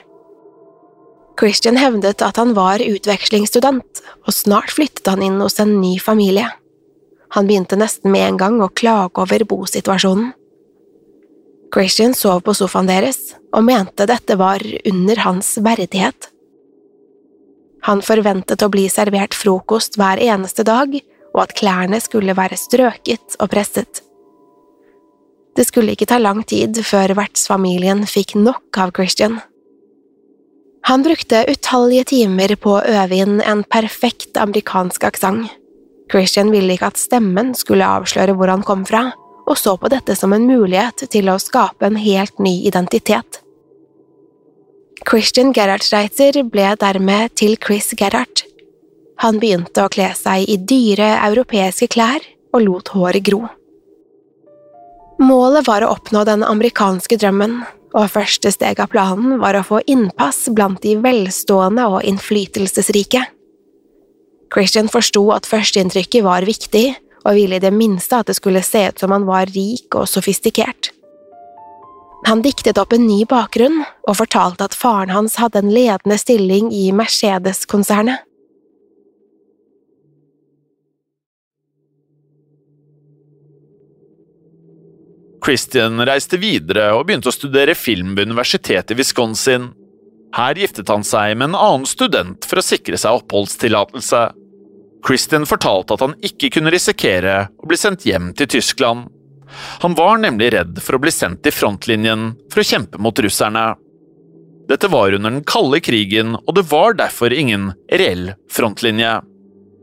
Christian 1.39 1.79
hevdet 1.79 2.21
at 2.21 2.37
han 2.37 2.51
var 2.53 2.83
utvekslingsstudent, 2.83 4.03
og 4.27 4.35
snart 4.35 4.73
flyttet 4.75 5.07
han 5.09 5.23
inn 5.25 5.39
hos 5.41 5.57
en 5.63 5.79
ny 5.81 5.95
familie. 6.01 6.49
Han 7.33 7.47
begynte 7.49 7.79
nesten 7.79 8.13
med 8.13 8.27
en 8.27 8.37
gang 8.37 8.59
å 8.61 8.69
klage 8.69 9.23
over 9.23 9.45
bosituasjonen. 9.49 10.33
Christian 11.73 12.13
sov 12.13 12.43
på 12.45 12.53
sofaen 12.53 12.85
deres 12.85 13.31
og 13.55 13.65
mente 13.65 14.05
dette 14.05 14.37
var 14.37 14.61
under 14.85 15.23
hans 15.23 15.55
verdighet. 15.65 16.29
Han 17.83 18.01
forventet 18.05 18.63
å 18.63 18.71
bli 18.71 18.87
servert 18.91 19.35
frokost 19.35 19.97
hver 19.99 20.21
eneste 20.23 20.63
dag, 20.67 20.95
og 21.33 21.39
at 21.43 21.55
klærne 21.57 21.99
skulle 22.03 22.35
være 22.37 22.59
strøket 22.59 23.39
og 23.41 23.49
presset. 23.51 24.03
Det 25.53 25.65
skulle 25.67 25.93
ikke 25.93 26.07
ta 26.09 26.19
lang 26.21 26.41
tid 26.49 26.79
før 26.85 27.13
vertsfamilien 27.17 28.05
fikk 28.09 28.35
nok 28.39 28.79
av 28.81 28.93
Christian. 28.95 29.41
Han 30.89 31.03
brukte 31.05 31.45
utallige 31.47 32.09
timer 32.11 32.55
på 32.59 32.77
å 32.77 32.83
øve 32.83 33.19
inn 33.23 33.37
en 33.41 33.61
perfekt 33.63 34.39
amerikansk 34.39 35.05
aksent. 35.07 35.51
Christian 36.11 36.51
ville 36.51 36.75
ikke 36.75 36.89
at 36.91 36.99
stemmen 36.99 37.53
skulle 37.55 37.87
avsløre 37.87 38.35
hvor 38.37 38.51
han 38.51 38.65
kom 38.65 38.83
fra, 38.85 39.11
og 39.47 39.59
så 39.59 39.75
på 39.79 39.91
dette 39.91 40.15
som 40.19 40.33
en 40.35 40.47
mulighet 40.47 41.05
til 41.11 41.31
å 41.31 41.39
skape 41.41 41.87
en 41.87 41.99
helt 41.99 42.39
ny 42.43 42.61
identitet. 42.67 43.42
Christian 45.03 45.51
Gerhardreiter 45.51 46.37
ble 46.47 46.69
dermed 46.79 47.33
til 47.35 47.57
Chris 47.59 47.91
Gerhard. 47.99 48.45
Han 49.23 49.39
begynte 49.41 49.83
å 49.83 49.91
kle 49.91 50.09
seg 50.15 50.47
i 50.47 50.55
dyre 50.57 51.09
europeiske 51.27 51.89
klær 51.91 52.23
og 52.55 52.63
lot 52.63 52.91
håret 52.95 53.25
gro. 53.27 53.41
Målet 55.23 55.67
var 55.67 55.83
å 55.83 55.91
oppnå 55.93 56.23
den 56.27 56.43
amerikanske 56.47 57.19
drømmen, 57.19 57.59
og 57.93 58.09
første 58.09 58.49
steg 58.51 58.79
av 58.81 58.89
planen 58.89 59.37
var 59.43 59.59
å 59.59 59.65
få 59.67 59.83
innpass 59.91 60.47
blant 60.55 60.81
de 60.81 60.95
velstående 61.03 61.85
og 61.91 62.01
innflytelsesrike. 62.09 63.21
Christian 64.53 64.89
forsto 64.89 65.27
at 65.35 65.49
førsteinntrykket 65.49 66.25
var 66.25 66.47
viktig, 66.47 66.87
og 67.23 67.37
ville 67.37 67.59
i 67.59 67.63
det 67.63 67.71
minste 67.75 68.19
at 68.19 68.31
det 68.31 68.39
skulle 68.39 68.63
se 68.65 68.87
ut 68.89 68.99
som 68.99 69.13
han 69.15 69.27
var 69.27 69.51
rik 69.51 69.95
og 69.95 70.09
sofistikert. 70.09 70.91
Han 72.25 72.41
diktet 72.41 72.77
opp 72.79 72.93
en 72.95 73.03
ny 73.07 73.23
bakgrunn 73.27 73.81
og 74.07 74.15
fortalte 74.15 74.63
at 74.63 74.75
faren 74.77 75.11
hans 75.11 75.35
hadde 75.41 75.59
en 75.59 75.71
ledende 75.73 76.17
stilling 76.17 76.71
i 76.71 76.87
Mercedes-konsernet. 76.95 78.23
Christian 85.43 85.99
reiste 86.07 86.39
videre 86.39 86.93
og 86.95 87.09
begynte 87.09 87.27
å 87.27 87.35
studere 87.35 87.75
film 87.75 88.13
ved 88.15 88.29
universitetet 88.31 88.93
i 88.95 88.99
Wisconsin. 89.01 89.73
Her 90.33 90.55
giftet 90.55 90.87
han 90.89 91.03
seg 91.03 91.35
med 91.35 91.51
en 91.51 91.57
annen 91.59 91.89
student 91.89 92.47
for 92.47 92.61
å 92.61 92.65
sikre 92.65 92.97
seg 92.97 93.19
oppholdstillatelse. 93.19 94.21
Christian 95.03 95.43
fortalte 95.49 95.97
at 95.97 96.05
han 96.05 96.15
ikke 96.23 96.53
kunne 96.55 96.71
risikere 96.71 97.49
å 97.59 97.67
bli 97.67 97.77
sendt 97.77 98.07
hjem 98.07 98.31
til 98.39 98.47
Tyskland. 98.55 99.11
Han 99.83 99.95
var 99.97 100.21
nemlig 100.21 100.53
redd 100.53 100.81
for 100.83 100.97
å 100.97 101.03
bli 101.03 101.13
sendt 101.13 101.43
til 101.45 101.55
frontlinjen 101.55 102.31
for 102.53 102.63
å 102.63 102.67
kjempe 102.67 103.01
mot 103.01 103.19
russerne. 103.19 103.73
Dette 104.69 104.87
var 104.87 105.11
under 105.13 105.31
den 105.31 105.43
kalde 105.47 105.81
krigen, 105.83 106.37
og 106.39 106.55
det 106.55 106.65
var 106.71 106.95
derfor 106.97 107.33
ingen 107.35 107.73
reell 107.91 108.31
frontlinje. 108.51 109.19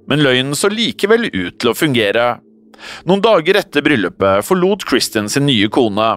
Men 0.08 0.24
løgnen 0.24 0.56
så 0.56 0.70
likevel 0.72 1.28
ut 1.28 1.60
til 1.60 1.70
å 1.70 1.76
fungere. 1.76 2.40
Noen 3.06 3.22
dager 3.22 3.60
etter 3.60 3.84
bryllupet 3.84 4.46
forlot 4.46 4.86
Christian 4.88 5.28
sin 5.28 5.46
nye 5.46 5.68
kone. 5.68 6.14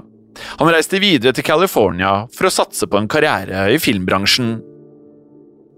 Han 0.57 0.71
reiste 0.71 1.01
videre 1.03 1.35
til 1.35 1.45
California 1.45 2.23
for 2.33 2.47
å 2.47 2.53
satse 2.53 2.87
på 2.89 2.97
en 2.97 3.09
karriere 3.11 3.67
i 3.73 3.81
filmbransjen. 3.81 4.55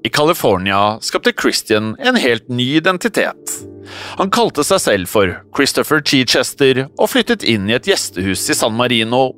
I 0.06 0.10
California 0.10 1.00
skapte 1.02 1.34
Christian 1.42 1.96
en 2.00 2.16
helt 2.16 2.50
ny 2.50 2.76
identitet. 2.76 3.54
Han 4.20 4.30
kalte 4.30 4.62
seg 4.62 4.82
selv 4.84 5.10
for 5.10 5.32
Christopher 5.58 6.04
Chichester 6.06 6.84
og 6.92 7.10
flyttet 7.10 7.42
inn 7.42 7.66
i 7.72 7.74
et 7.74 7.88
gjestehus 7.90 8.44
i 8.54 8.58
San 8.58 8.76
Marino. 8.78 9.32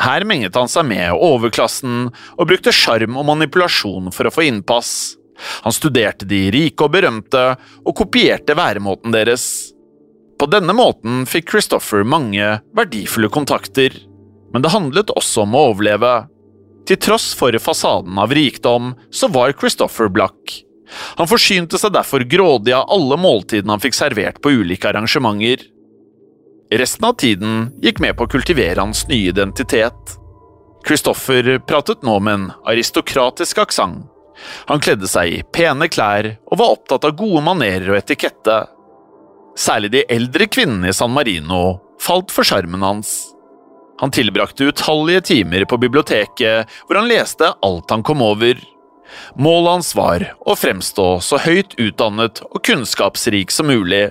Her 0.00 0.24
menget 0.28 0.56
han 0.56 0.70
seg 0.72 0.88
med 0.88 1.12
overklassen 1.12 2.06
og 2.08 2.48
brukte 2.48 2.72
sjarm 2.72 3.18
og 3.20 3.28
manipulasjon 3.28 4.08
for 4.16 4.28
å 4.28 4.32
få 4.32 4.46
innpass. 4.48 4.94
Han 5.66 5.76
studerte 5.76 6.24
de 6.24 6.46
rike 6.54 6.86
og 6.86 6.94
berømte 6.96 7.44
og 7.84 7.96
kopierte 8.00 8.56
væremåten 8.56 9.12
deres. 9.12 9.44
På 10.40 10.48
denne 10.48 10.72
måten 10.76 11.26
fikk 11.28 11.52
Christopher 11.52 12.00
mange 12.00 12.62
verdifulle 12.76 13.28
kontakter, 13.28 13.92
men 14.56 14.64
det 14.64 14.72
handlet 14.72 15.12
også 15.12 15.44
om 15.44 15.52
å 15.52 15.66
overleve. 15.74 16.14
Til 16.86 16.98
tross 17.02 17.32
for 17.34 17.56
fasaden 17.58 18.18
av 18.22 18.34
rikdom, 18.34 18.94
så 19.10 19.28
var 19.32 19.56
Christopher 19.58 20.10
blakk. 20.12 20.60
Han 21.18 21.26
forsynte 21.26 21.80
seg 21.82 21.94
derfor 21.96 22.22
grådig 22.30 22.74
av 22.76 22.86
alle 22.94 23.18
måltidene 23.18 23.74
han 23.74 23.82
fikk 23.82 23.96
servert 23.98 24.38
på 24.42 24.52
ulike 24.60 24.86
arrangementer. 24.90 25.64
Resten 26.70 27.08
av 27.08 27.16
tiden 27.18 27.56
gikk 27.82 27.98
med 28.02 28.16
på 28.18 28.26
å 28.26 28.30
kultivere 28.30 28.82
hans 28.82 29.04
nye 29.10 29.32
identitet. 29.32 30.16
Christopher 30.86 31.58
pratet 31.66 32.06
nå 32.06 32.18
med 32.22 32.34
en 32.34 32.46
aristokratisk 32.66 33.58
aksent. 33.64 34.06
Han 34.68 34.82
kledde 34.84 35.08
seg 35.08 35.32
i 35.32 35.44
pene 35.54 35.88
klær 35.88 36.34
og 36.44 36.58
var 36.60 36.74
opptatt 36.76 37.06
av 37.08 37.16
gode 37.18 37.42
manerer 37.42 37.94
og 37.94 37.98
etikette. 37.98 38.58
Særlig 39.56 39.94
de 39.94 40.02
eldre 40.12 40.46
kvinnene 40.52 40.92
i 40.92 40.96
San 40.96 41.14
Marino 41.14 41.78
falt 42.02 42.34
for 42.34 42.46
sjarmen 42.46 42.84
hans. 42.84 43.16
Han 44.00 44.12
tilbrakte 44.12 44.64
utallige 44.64 45.20
timer 45.20 45.64
på 45.64 45.78
biblioteket, 45.80 46.68
hvor 46.86 47.00
han 47.00 47.08
leste 47.08 47.52
alt 47.64 47.90
han 47.90 48.04
kom 48.04 48.22
over. 48.22 48.60
Målet 49.38 49.70
hans 49.70 49.94
var 49.96 50.24
å 50.44 50.56
fremstå 50.58 51.08
så 51.24 51.40
høyt 51.40 51.76
utdannet 51.80 52.42
og 52.50 52.60
kunnskapsrik 52.66 53.54
som 53.54 53.70
mulig. 53.70 54.08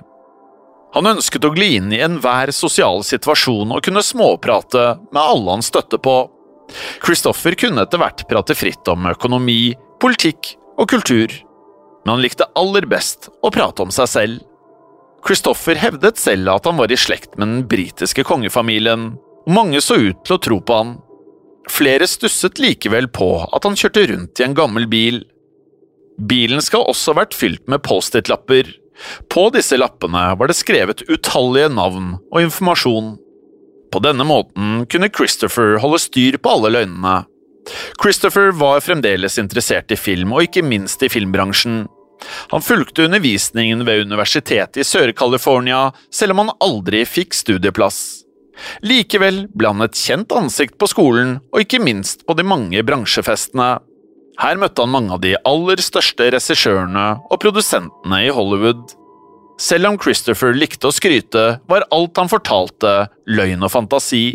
Han 0.96 1.10
ønsket 1.12 1.46
å 1.46 1.52
gli 1.54 1.74
inn 1.76 1.92
i 1.94 2.00
enhver 2.02 2.54
sosial 2.56 3.04
situasjon 3.04 3.74
og 3.76 3.84
kunne 3.84 4.04
småprate 4.06 4.96
med 5.12 5.22
alle 5.22 5.58
han 5.58 5.66
støtte 5.66 6.00
på. 6.00 6.16
Christoffer 7.04 7.58
kunne 7.60 7.84
etter 7.84 8.02
hvert 8.02 8.24
prate 8.30 8.56
fritt 8.58 8.88
om 8.90 9.10
økonomi, 9.12 9.76
politikk 10.02 10.56
og 10.80 10.90
kultur, 10.90 11.34
men 12.06 12.16
han 12.16 12.24
likte 12.24 12.48
aller 12.58 12.88
best 12.90 13.30
å 13.44 13.52
prate 13.54 13.84
om 13.84 13.92
seg 13.94 14.10
selv. 14.10 14.42
Christoffer 15.26 15.78
hevdet 15.82 16.22
selv 16.22 16.54
at 16.54 16.68
han 16.70 16.78
var 16.78 16.92
i 16.94 16.98
slekt 16.98 17.36
med 17.36 17.50
den 17.50 17.68
britiske 17.70 18.24
kongefamilien, 18.26 19.16
mange 19.48 19.82
så 19.84 19.98
ut 20.00 20.24
til 20.26 20.38
å 20.38 20.42
tro 20.42 20.60
på 20.62 20.80
han. 20.80 20.96
Flere 21.72 22.08
stusset 22.10 22.60
likevel 22.62 23.08
på 23.14 23.30
at 23.46 23.66
han 23.66 23.78
kjørte 23.78 24.06
rundt 24.12 24.42
i 24.42 24.46
en 24.46 24.58
gammel 24.58 24.88
bil. 24.90 25.24
Bilen 26.22 26.62
skal 26.64 26.86
også 26.88 27.14
ha 27.14 27.24
vært 27.24 27.36
fylt 27.36 27.66
med 27.72 27.84
Post-It-lapper. 27.86 28.70
På 29.32 29.50
disse 29.52 29.78
lappene 29.78 30.30
var 30.40 30.50
det 30.50 30.58
skrevet 30.58 31.04
utallige 31.10 31.72
navn 31.74 32.16
og 32.32 32.42
informasjon. 32.46 33.16
På 33.92 34.02
denne 34.04 34.26
måten 34.28 34.86
kunne 34.92 35.12
Christopher 35.12 35.80
holde 35.84 36.00
styr 36.04 36.38
på 36.40 36.58
alle 36.58 36.72
løgnene. 36.78 37.24
Christopher 38.02 38.52
var 38.54 38.84
fremdeles 38.86 39.40
interessert 39.42 39.92
i 39.92 39.98
film, 39.98 40.34
og 40.36 40.46
ikke 40.46 40.66
minst 40.66 41.02
i 41.04 41.10
filmbransjen. 41.10 41.86
Han 42.54 42.64
fulgte 42.64 43.08
undervisningen 43.08 43.84
ved 43.88 44.06
Universitetet 44.06 44.80
i 44.82 44.86
Sør-California, 44.88 45.90
selv 46.14 46.36
om 46.36 46.46
han 46.46 46.54
aldri 46.64 47.04
fikk 47.10 47.36
studieplass. 47.36 48.25
Likevel 48.86 49.46
ble 49.56 49.72
han 49.74 49.86
et 49.86 49.98
kjent 50.00 50.32
ansikt 50.36 50.78
på 50.80 50.90
skolen, 50.92 51.40
og 51.52 51.66
ikke 51.66 51.82
minst 51.84 52.26
på 52.28 52.36
de 52.38 52.46
mange 52.48 52.84
bransjefestene. 52.88 53.76
Her 54.42 54.60
møtte 54.60 54.84
han 54.84 54.92
mange 54.92 55.16
av 55.16 55.22
de 55.24 55.36
aller 55.48 55.82
største 55.84 56.28
regissørene 56.36 57.08
og 57.30 57.40
produsentene 57.44 58.26
i 58.26 58.32
Hollywood. 58.36 58.96
Selv 59.62 59.88
om 59.88 60.00
Christopher 60.02 60.56
likte 60.56 60.90
å 60.90 60.96
skryte, 60.96 61.46
var 61.72 61.88
alt 61.96 62.20
han 62.20 62.32
fortalte, 62.32 63.06
løgn 63.32 63.64
og 63.64 63.72
fantasi. 63.72 64.26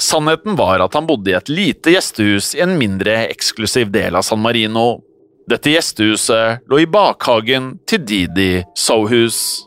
Sannheten 0.00 0.56
var 0.56 0.80
at 0.80 0.96
han 0.96 1.08
bodde 1.08 1.34
i 1.34 1.36
et 1.36 1.52
lite 1.52 1.92
gjestehus 1.92 2.54
i 2.56 2.64
en 2.64 2.78
mindre 2.80 3.26
eksklusiv 3.28 3.92
del 3.92 4.16
av 4.16 4.24
San 4.24 4.40
Marino. 4.40 5.02
Dette 5.50 5.72
gjestehuset 5.74 6.64
lå 6.70 6.80
i 6.80 6.88
bakhagen 6.88 7.74
til 7.88 8.06
Didi 8.06 8.52
Sohus. 8.78 9.66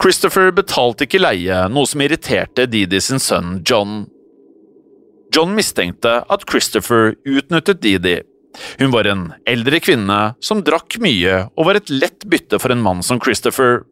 Christopher 0.00 0.52
betalte 0.54 1.06
ikke 1.06 1.22
leie, 1.22 1.64
noe 1.72 1.88
som 1.88 2.02
irriterte 2.04 2.66
Didi 2.70 3.00
sin 3.02 3.22
sønn 3.22 3.60
John. 3.66 4.04
John 5.34 5.54
mistenkte 5.56 6.20
at 6.30 6.46
Christopher 6.50 7.14
utnyttet 7.26 7.82
Didi. 7.82 8.20
Hun 8.78 8.92
var 8.94 9.08
en 9.10 9.24
eldre 9.50 9.80
kvinne 9.82 10.18
som 10.44 10.62
drakk 10.62 11.00
mye 11.02 11.48
og 11.56 11.68
var 11.68 11.80
et 11.80 11.90
lett 11.90 12.26
bytte 12.30 12.60
for 12.62 12.74
en 12.74 12.84
mann 12.84 13.02
som 13.02 13.18
Christopher. 13.22 13.82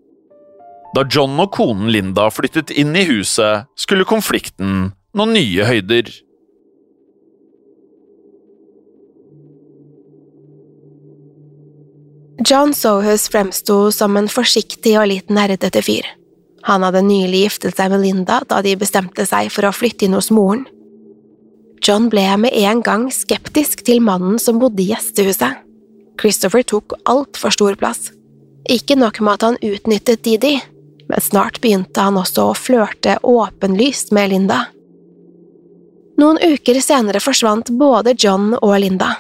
Da 0.94 1.06
John 1.08 1.38
og 1.40 1.50
konen 1.56 1.90
Linda 1.90 2.28
flyttet 2.30 2.70
inn 2.70 2.94
i 2.94 3.06
huset, 3.08 3.66
skulle 3.80 4.06
konflikten 4.06 4.92
nå 5.16 5.26
nye 5.32 5.66
høyder. 5.66 6.10
John 12.44 12.74
Sohus 12.74 13.28
fremsto 13.28 13.92
som 13.92 14.16
en 14.16 14.28
forsiktig 14.28 14.96
og 14.98 15.06
litt 15.10 15.30
nerdete 15.30 15.82
fyr. 15.84 16.06
Han 16.66 16.82
hadde 16.86 17.02
nylig 17.06 17.44
giftet 17.44 17.76
seg 17.78 17.92
med 17.92 18.02
Linda 18.02 18.40
da 18.48 18.60
de 18.64 18.72
bestemte 18.78 19.26
seg 19.28 19.50
for 19.52 19.68
å 19.68 19.74
flytte 19.74 20.06
inn 20.06 20.16
hos 20.16 20.30
moren. 20.34 20.64
John 21.82 22.08
ble 22.10 22.24
med 22.38 22.54
en 22.62 22.82
gang 22.82 23.08
skeptisk 23.14 23.82
til 23.86 24.02
mannen 24.02 24.40
som 24.42 24.58
bodde 24.62 24.82
i 24.82 24.90
gjestehuset. 24.90 25.62
Christopher 26.18 26.62
tok 26.66 26.94
altfor 27.10 27.54
stor 27.54 27.78
plass. 27.78 28.10
Ikke 28.70 28.96
nok 28.98 29.20
med 29.20 29.38
at 29.38 29.46
han 29.46 29.58
utnyttet 29.62 30.22
Didi, 30.22 30.56
men 31.10 31.22
snart 31.22 31.60
begynte 31.62 32.06
han 32.06 32.18
også 32.18 32.50
å 32.50 32.58
flørte 32.58 33.18
åpenlyst 33.26 34.14
med 34.14 34.30
Linda. 34.34 34.64
Noen 36.22 36.38
uker 36.42 36.78
senere 36.82 37.22
forsvant 37.22 37.70
både 37.74 38.14
John 38.14 38.52
og 38.60 38.78
Linda. 38.82 39.16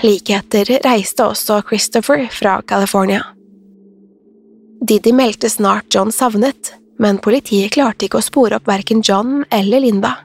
Likheter 0.00 0.70
reiste 0.84 1.26
også 1.28 1.60
Christopher 1.68 2.24
fra 2.32 2.56
California. 2.66 3.22
Didi 4.82 5.12
meldte 5.14 5.50
snart 5.52 5.92
John 5.94 6.10
savnet, 6.12 6.72
men 6.98 7.20
politiet 7.22 7.74
klarte 7.76 8.08
ikke 8.08 8.18
å 8.18 8.24
spore 8.24 8.58
opp 8.58 8.66
verken 8.66 9.02
John 9.04 9.44
eller 9.52 9.84
Linda. 9.84 10.16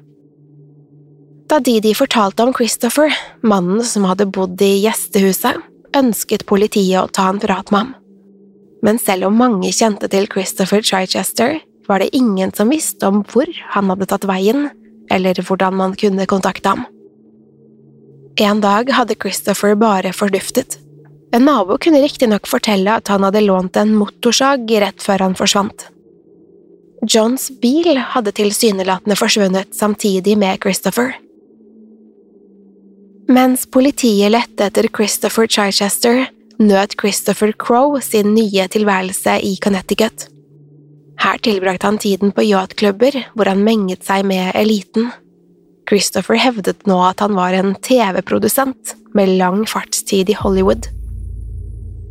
Da 1.47 1.59
Didi 1.63 1.93
fortalte 1.95 2.43
om 2.43 2.55
Christopher, 2.55 3.13
mannen 3.43 3.83
som 3.85 4.07
hadde 4.09 4.27
bodd 4.33 4.59
i 4.63 4.81
gjestehuset, 4.83 5.61
ønsket 5.95 6.47
politiet 6.49 6.99
å 6.99 7.11
ta 7.11 7.29
en 7.31 7.39
prat 7.39 7.71
med 7.71 7.85
ham. 7.85 7.93
Men 8.83 8.99
selv 9.01 9.29
om 9.29 9.39
mange 9.39 9.71
kjente 9.73 10.09
til 10.11 10.27
Christopher 10.31 10.83
Chichester, 10.83 11.59
var 11.87 12.03
det 12.03 12.15
ingen 12.15 12.51
som 12.55 12.69
visste 12.69 13.07
om 13.07 13.23
hvor 13.31 13.47
han 13.73 13.89
hadde 13.93 14.09
tatt 14.09 14.27
veien, 14.27 14.67
eller 15.11 15.39
hvordan 15.39 15.77
man 15.79 15.95
kunne 15.97 16.27
kontakte 16.29 16.73
ham. 16.75 16.85
En 18.39 18.61
dag 18.61 18.89
hadde 18.93 19.15
Christopher 19.15 19.75
bare 19.75 20.13
forduftet. 20.13 20.77
En 21.33 21.45
nabo 21.45 21.77
kunne 21.81 22.01
riktignok 22.03 22.47
fortelle 22.47 22.99
at 22.99 23.09
han 23.09 23.25
hadde 23.25 23.41
lånt 23.41 23.77
en 23.81 23.95
motorsag 23.97 24.69
rett 24.83 25.01
før 25.01 25.25
han 25.25 25.35
forsvant. 25.37 25.87
Johns 27.01 27.49
bil 27.61 27.97
hadde 28.13 28.33
tilsynelatende 28.37 29.17
forsvunnet 29.17 29.73
samtidig 29.75 30.37
med 30.37 30.61
Christopher. 30.61 31.15
Mens 33.27 33.65
politiet 33.65 34.31
lette 34.31 34.69
etter 34.69 34.87
Christopher 34.87 35.49
Chichester, 35.49 36.27
nøt 36.61 36.95
Christopher 37.01 37.51
Crow 37.57 37.99
sin 38.01 38.35
nye 38.37 38.67
tilværelse 38.69 39.39
i 39.43 39.57
Connecticut. 39.61 40.29
Her 41.17 41.41
tilbrakte 41.41 41.89
han 41.89 41.97
tiden 41.97 42.31
på 42.31 42.45
yachtklubber 42.45 43.17
hvor 43.33 43.49
han 43.49 43.65
menget 43.65 44.05
seg 44.05 44.25
med 44.29 44.53
eliten. 44.55 45.09
Christopher 45.87 46.35
hevdet 46.41 46.85
nå 46.89 46.97
at 47.07 47.23
han 47.23 47.35
var 47.37 47.55
en 47.55 47.73
TV-produsent 47.85 48.95
med 49.15 49.37
lang 49.39 49.63
fartstid 49.69 50.29
i 50.29 50.35
Hollywood. 50.37 50.89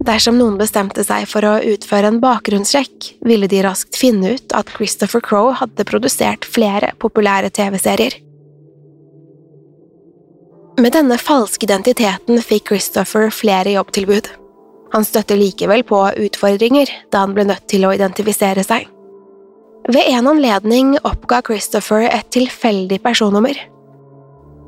Dersom 0.07 0.37
noen 0.39 0.59
bestemte 0.61 1.03
seg 1.05 1.27
for 1.29 1.45
å 1.45 1.57
utføre 1.67 2.13
en 2.13 2.21
bakgrunnssjekk, 2.23 3.11
ville 3.27 3.49
de 3.51 3.63
raskt 3.67 3.99
finne 3.99 4.37
ut 4.37 4.55
at 4.57 4.71
Christopher 4.77 5.25
Crowe 5.25 5.57
hadde 5.59 5.87
produsert 5.89 6.47
flere 6.47 6.93
populære 7.03 7.51
TV-serier. 7.57 8.21
Med 10.77 10.93
denne 10.93 11.17
falske 11.17 11.65
identiteten 11.65 12.43
fikk 12.45 12.69
Christopher 12.71 13.31
flere 13.33 13.73
jobbtilbud. 13.79 14.29
Han 14.93 15.07
støtte 15.09 15.39
likevel 15.39 15.83
på 15.89 16.03
utfordringer 16.27 16.93
da 17.13 17.25
han 17.25 17.33
ble 17.37 17.49
nødt 17.49 17.65
til 17.73 17.89
å 17.89 17.95
identifisere 17.97 18.65
seg. 18.65 18.85
Ved 19.87 20.03
en 20.11 20.27
anledning 20.27 20.97
oppga 21.07 21.39
Christopher 21.47 22.09
et 22.09 22.27
tilfeldig 22.35 22.99
personnummer. 23.05 23.55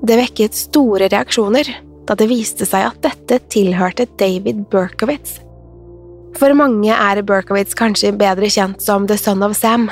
Det 0.07 0.15
vekket 0.15 0.55
store 0.55 1.09
reaksjoner 1.11 1.67
da 2.07 2.15
det 2.15 2.29
viste 2.31 2.67
seg 2.69 2.85
at 2.87 3.01
dette 3.03 3.41
tilhørte 3.51 4.07
David 4.21 4.61
Berkowitz. 4.71 5.41
For 6.39 6.55
mange 6.55 6.95
er 6.95 7.19
Berkowitz 7.27 7.75
kanskje 7.75 8.13
bedre 8.15 8.47
kjent 8.47 8.85
som 8.85 9.09
The 9.11 9.17
Son 9.19 9.43
of 9.43 9.57
Sam. 9.59 9.89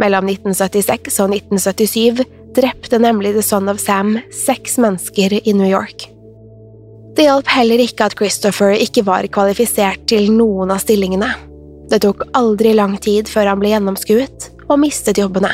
Mellom 0.00 0.30
1976 0.32 1.18
og 1.20 1.34
1977 1.36 2.22
drepte 2.56 3.00
nemlig 3.04 3.34
The 3.34 3.44
Son 3.44 3.68
of 3.68 3.82
Sam 3.82 4.14
seks 4.32 4.78
mennesker 4.80 5.34
i 5.42 5.52
New 5.52 5.68
York. 5.68 6.06
Det 7.18 7.26
hjalp 7.26 7.52
heller 7.52 7.82
ikke 7.84 8.06
at 8.08 8.16
Christopher 8.16 8.72
ikke 8.80 9.04
var 9.04 9.28
kvalifisert 9.28 10.08
til 10.08 10.32
noen 10.32 10.72
av 10.72 10.80
stillingene. 10.80 11.28
Det 11.92 12.00
tok 12.00 12.24
aldri 12.38 12.72
lang 12.78 12.96
tid 13.02 13.28
før 13.28 13.52
han 13.52 13.60
ble 13.60 13.74
gjennomskuet 13.74 14.48
og 14.70 14.80
mistet 14.84 15.18
jobbene. 15.20 15.50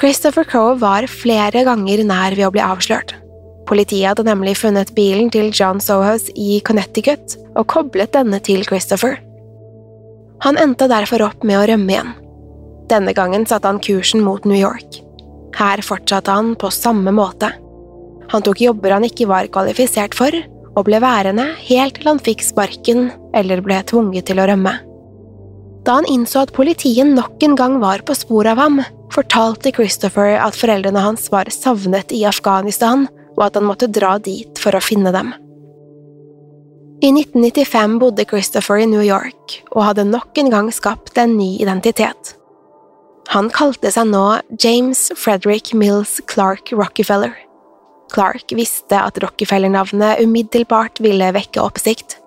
Christopher 0.00 0.46
Crowe 0.48 0.78
var 0.80 1.04
flere 1.12 1.64
ganger 1.66 2.00
nær 2.08 2.36
ved 2.36 2.46
å 2.48 2.52
bli 2.54 2.62
avslørt. 2.64 3.12
Politiet 3.68 4.08
hadde 4.08 4.24
nemlig 4.26 4.56
funnet 4.58 4.94
bilen 4.96 5.28
til 5.30 5.52
John 5.54 5.78
Sohos 5.84 6.30
i 6.34 6.58
Connecticut 6.66 7.36
og 7.52 7.68
koblet 7.70 8.14
denne 8.16 8.40
til 8.42 8.64
Christopher. 8.66 9.20
Han 10.40 10.56
endte 10.58 10.88
derfor 10.88 11.26
opp 11.28 11.44
med 11.44 11.60
å 11.60 11.66
rømme 11.68 11.92
igjen. 11.92 12.14
Denne 12.90 13.12
gangen 13.14 13.44
satte 13.46 13.68
han 13.68 13.82
kursen 13.84 14.24
mot 14.24 14.48
New 14.48 14.58
York. 14.58 15.02
Her 15.54 15.84
fortsatte 15.84 16.32
han 16.32 16.54
på 16.58 16.72
samme 16.72 17.12
måte. 17.14 17.52
Han 18.32 18.42
tok 18.46 18.62
jobber 18.64 18.96
han 18.96 19.06
ikke 19.06 19.28
var 19.30 19.50
kvalifisert 19.52 20.16
for, 20.16 20.34
og 20.70 20.86
ble 20.86 21.00
værende 21.02 21.50
helt 21.68 21.98
til 21.98 22.08
han 22.08 22.22
fikk 22.22 22.42
sparken 22.46 23.10
eller 23.36 23.62
ble 23.62 23.82
tvunget 23.86 24.30
til 24.30 24.40
å 24.40 24.48
rømme. 24.48 24.78
Da 25.86 25.98
han 25.98 26.08
innså 26.08 26.44
at 26.44 26.54
politiet 26.56 27.08
nok 27.08 27.42
en 27.44 27.56
gang 27.56 27.78
var 27.80 28.04
på 28.06 28.16
sporet 28.18 28.52
av 28.52 28.60
ham, 28.60 28.80
fortalte 29.14 29.72
Christopher 29.74 30.36
at 30.38 30.58
foreldrene 30.58 31.02
hans 31.02 31.30
var 31.32 31.50
savnet 31.54 32.12
i 32.14 32.24
Afghanistan, 32.28 33.06
og 33.38 33.46
at 33.48 33.56
han 33.56 33.66
måtte 33.66 33.88
dra 33.90 34.18
dit 34.20 34.60
for 34.60 34.76
å 34.76 34.82
finne 34.84 35.12
dem. 35.14 35.32
I 37.00 37.08
1995 37.16 37.96
bodde 38.02 38.26
Christopher 38.28 38.82
i 38.82 38.88
New 38.88 39.00
York 39.00 39.62
og 39.72 39.86
hadde 39.86 40.04
nok 40.04 40.36
en 40.36 40.50
gang 40.52 40.68
skapt 40.74 41.16
en 41.18 41.38
ny 41.38 41.54
identitet. 41.62 42.34
Han 43.32 43.48
kalte 43.54 43.88
seg 43.94 44.10
nå 44.10 44.24
James 44.60 45.06
Frederick 45.16 45.72
Mills 45.72 46.18
Clark 46.28 46.74
Rockefeller. 46.76 47.32
Clark 48.12 48.52
visste 48.58 48.98
at 49.00 49.16
Rockefeller-navnet 49.22 50.20
umiddelbart 50.20 51.00
ville 51.00 51.30
vekke 51.32 51.62
oppsikt. 51.62 52.19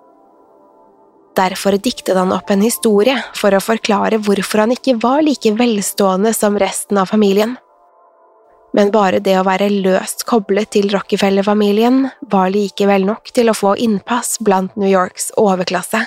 Derfor 1.34 1.74
diktet 1.82 2.16
han 2.16 2.32
opp 2.32 2.50
en 2.54 2.62
historie 2.62 3.16
for 3.34 3.54
å 3.54 3.62
forklare 3.62 4.20
hvorfor 4.22 4.64
han 4.64 4.74
ikke 4.74 4.96
var 5.02 5.24
like 5.26 5.50
velstående 5.58 6.34
som 6.36 6.58
resten 6.60 7.00
av 7.00 7.10
familien. 7.10 7.56
Men 8.74 8.90
bare 8.94 9.20
det 9.22 9.36
å 9.38 9.46
være 9.46 9.70
løst 9.70 10.24
koblet 10.26 10.72
til 10.74 10.88
Rockefeller-familien 10.90 12.08
var 12.30 12.50
likevel 12.54 13.06
nok 13.06 13.30
til 13.34 13.50
å 13.50 13.54
få 13.54 13.76
innpass 13.78 14.38
blant 14.42 14.74
New 14.78 14.90
Yorks 14.90 15.30
overklasse. 15.38 16.02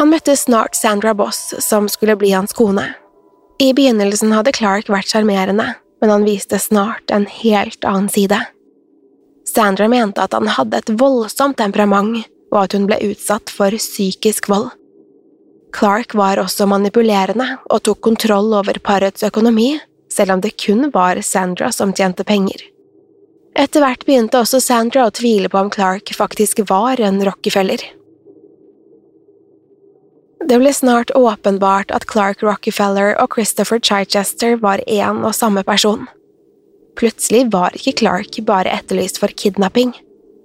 Han 0.00 0.10
møtte 0.10 0.34
snart 0.38 0.74
Sandra 0.74 1.12
Boss, 1.14 1.52
som 1.62 1.86
skulle 1.90 2.16
bli 2.18 2.32
hans 2.32 2.54
kone. 2.56 2.88
I 3.62 3.70
begynnelsen 3.76 4.32
hadde 4.34 4.54
Clark 4.56 4.88
vært 4.90 5.12
sjarmerende, 5.12 5.74
men 6.02 6.10
han 6.10 6.26
viste 6.26 6.58
snart 6.58 7.12
en 7.14 7.28
helt 7.30 7.84
annen 7.86 8.08
side. 8.10 8.40
Sandra 9.46 9.86
mente 9.92 10.22
at 10.24 10.34
han 10.34 10.48
hadde 10.50 10.80
et 10.80 10.92
voldsomt 10.98 11.60
temperament, 11.60 12.24
og 12.52 12.58
at 12.66 12.76
hun 12.76 12.86
ble 12.88 13.00
utsatt 13.08 13.50
for 13.50 13.74
psykisk 13.74 14.50
vold. 14.52 14.70
Clark 15.72 16.12
var 16.14 16.40
også 16.42 16.68
manipulerende 16.68 17.46
og 17.72 17.80
tok 17.88 18.02
kontroll 18.04 18.52
over 18.52 18.76
parets 18.84 19.24
økonomi, 19.24 19.78
selv 20.12 20.36
om 20.36 20.42
det 20.44 20.58
kun 20.60 20.90
var 20.92 21.20
Sandra 21.24 21.72
som 21.72 21.94
tjente 21.96 22.26
penger. 22.28 22.60
Etter 23.56 23.84
hvert 23.84 24.04
begynte 24.08 24.40
også 24.40 24.60
Sandra 24.64 25.06
å 25.08 25.16
tvile 25.16 25.48
på 25.52 25.60
om 25.60 25.72
Clark 25.72 26.12
faktisk 26.16 26.62
var 26.68 27.00
en 27.00 27.20
rockefeller. 27.24 27.80
Det 30.48 30.58
ble 30.58 30.72
snart 30.74 31.12
åpenbart 31.16 31.92
at 31.94 32.06
Clark 32.10 32.42
Rockefeller 32.42 33.14
og 33.22 33.36
Christopher 33.36 33.78
Chichester 33.78 34.56
var 34.60 34.82
én 34.90 35.22
og 35.22 35.36
samme 35.38 35.62
person. 35.64 36.08
Plutselig 36.98 37.46
var 37.52 37.76
ikke 37.78 37.94
Clark 38.02 38.40
bare 38.48 38.72
etterlyst 38.72 39.20
for 39.22 39.32
kidnapping. 39.32 39.94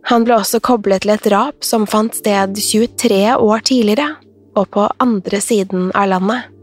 Han 0.07 0.23
ble 0.27 0.37
også 0.39 0.61
koblet 0.63 1.03
til 1.03 1.13
et 1.15 1.25
drap 1.27 1.65
som 1.67 1.87
fant 1.89 2.15
sted 2.15 2.55
23 2.55 3.35
år 3.35 3.65
tidligere, 3.67 4.13
og 4.57 4.69
på 4.73 4.85
andre 5.03 5.41
siden 5.43 5.91
av 5.91 6.07
landet. 6.13 6.53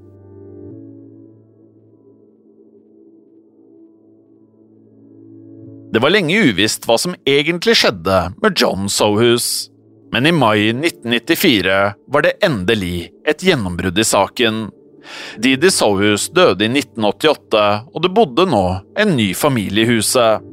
Det 5.95 6.03
var 6.03 6.11
lenge 6.11 6.41
uvisst 6.49 6.89
hva 6.89 6.97
som 6.99 7.15
egentlig 7.29 7.77
skjedde 7.79 8.17
med 8.43 8.59
John 8.59 8.89
Sohus 8.91 9.69
men 10.15 10.27
i 10.27 10.33
mai 10.33 10.69
1994 10.69 11.93
var 12.07 12.23
det 12.23 12.37
endelig 12.47 13.11
et 13.27 13.43
gjennombrudd 13.43 13.99
i 13.99 14.05
saken. 14.07 14.69
Didi 15.43 15.71
Sohus 15.75 16.29
døde 16.31 16.69
i 16.69 16.69
1988, 16.71 17.63
og 17.91 18.05
det 18.05 18.13
bodde 18.15 18.45
nå 18.47 18.63
en 18.95 19.17
ny 19.19 19.33
familie 19.35 19.83
i 19.83 19.97
huset. 19.97 20.45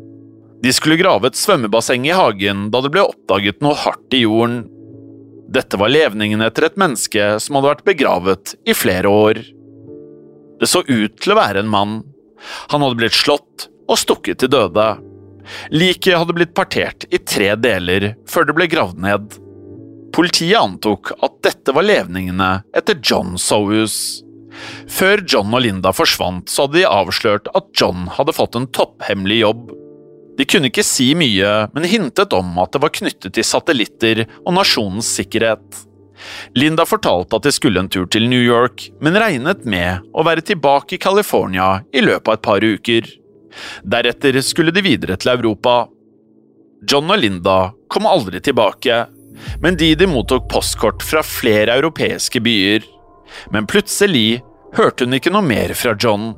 De 0.62 0.74
skulle 0.74 1.00
grave 1.00 1.32
et 1.32 1.39
svømmebasseng 1.39 2.06
i 2.06 2.13
hagen 2.13 2.67
da 2.74 2.84
det 2.86 2.91
ble 2.93 3.08
oppdaget 3.08 3.63
noe 3.65 3.78
hardt 3.82 4.13
i 4.13 4.24
jorden. 4.26 4.63
Dette 5.52 5.80
var 5.82 5.91
levningen 5.91 6.43
etter 6.45 6.69
et 6.69 6.78
menneske 6.80 7.34
som 7.43 7.58
hadde 7.58 7.71
vært 7.74 7.88
begravet 7.88 8.54
i 8.69 8.76
flere 8.78 9.10
år. 9.10 9.41
Det 10.62 10.69
så 10.69 10.84
ut 10.86 11.17
til 11.17 11.34
å 11.34 11.39
være 11.39 11.63
en 11.63 11.71
mann. 11.71 11.95
Han 12.71 12.86
hadde 12.86 13.00
blitt 13.02 13.17
slått 13.17 13.67
og 13.89 14.00
stukket 14.00 14.43
til 14.43 14.54
døde. 14.54 14.86
Liket 15.74 16.19
hadde 16.21 16.38
blitt 16.38 16.54
partert 16.56 17.08
i 17.10 17.17
tre 17.17 17.56
deler 17.58 18.12
før 18.30 18.47
det 18.47 18.56
ble 18.56 18.69
gravd 18.71 19.02
ned. 19.02 19.38
Politiet 20.13 20.60
antok 20.60 21.13
at 21.24 21.41
dette 21.43 21.74
var 21.74 21.88
levningene 21.88 22.52
etter 22.78 23.00
John 23.02 23.38
Sohus. 23.41 24.21
Før 24.91 25.24
John 25.26 25.54
og 25.56 25.63
Linda 25.65 25.93
forsvant, 25.95 26.52
så 26.52 26.67
hadde 26.67 26.82
de 26.82 26.88
avslørt 26.88 27.47
at 27.56 27.69
John 27.80 28.10
hadde 28.12 28.36
fått 28.36 28.58
en 28.60 28.67
topphemmelig 28.76 29.41
jobb. 29.41 29.69
De 30.38 30.48
kunne 30.48 30.72
ikke 30.72 30.86
si 30.86 31.12
mye, 31.17 31.52
men 31.76 31.88
hintet 31.89 32.34
om 32.34 32.56
at 32.63 32.74
det 32.74 32.82
var 32.84 32.94
knyttet 32.96 33.36
til 33.36 33.46
satellitter 33.46 34.26
og 34.46 34.56
nasjonens 34.56 35.10
sikkerhet. 35.20 35.86
Linda 36.56 36.86
fortalte 36.86 37.38
at 37.38 37.48
de 37.48 37.54
skulle 37.54 37.82
en 37.82 37.89
tur 37.91 38.06
til 38.12 38.28
New 38.30 38.41
York, 38.41 38.88
men 39.02 39.17
regnet 39.20 39.65
med 39.65 40.06
å 40.13 40.26
være 40.26 40.46
tilbake 40.52 40.96
i 40.96 41.02
California 41.02 41.82
i 41.94 42.04
løpet 42.04 42.30
av 42.30 42.38
et 42.38 42.46
par 42.46 42.65
uker. 42.65 43.10
Deretter 43.84 44.38
skulle 44.46 44.74
de 44.76 44.84
videre 44.86 45.17
til 45.20 45.34
Europa. 45.34 45.86
John 46.88 47.12
og 47.12 47.22
Linda 47.22 47.58
kom 47.91 48.08
aldri 48.10 48.41
tilbake, 48.41 49.04
men 49.62 49.78
Didi 49.78 50.08
mottok 50.10 50.48
postkort 50.52 51.04
fra 51.06 51.24
flere 51.26 51.76
europeiske 51.80 52.41
byer. 52.44 52.86
Men 53.54 53.67
plutselig 53.70 54.41
hørte 54.78 55.06
hun 55.06 55.17
ikke 55.17 55.34
noe 55.34 55.46
mer 55.46 55.74
fra 55.78 55.96
John. 55.98 56.34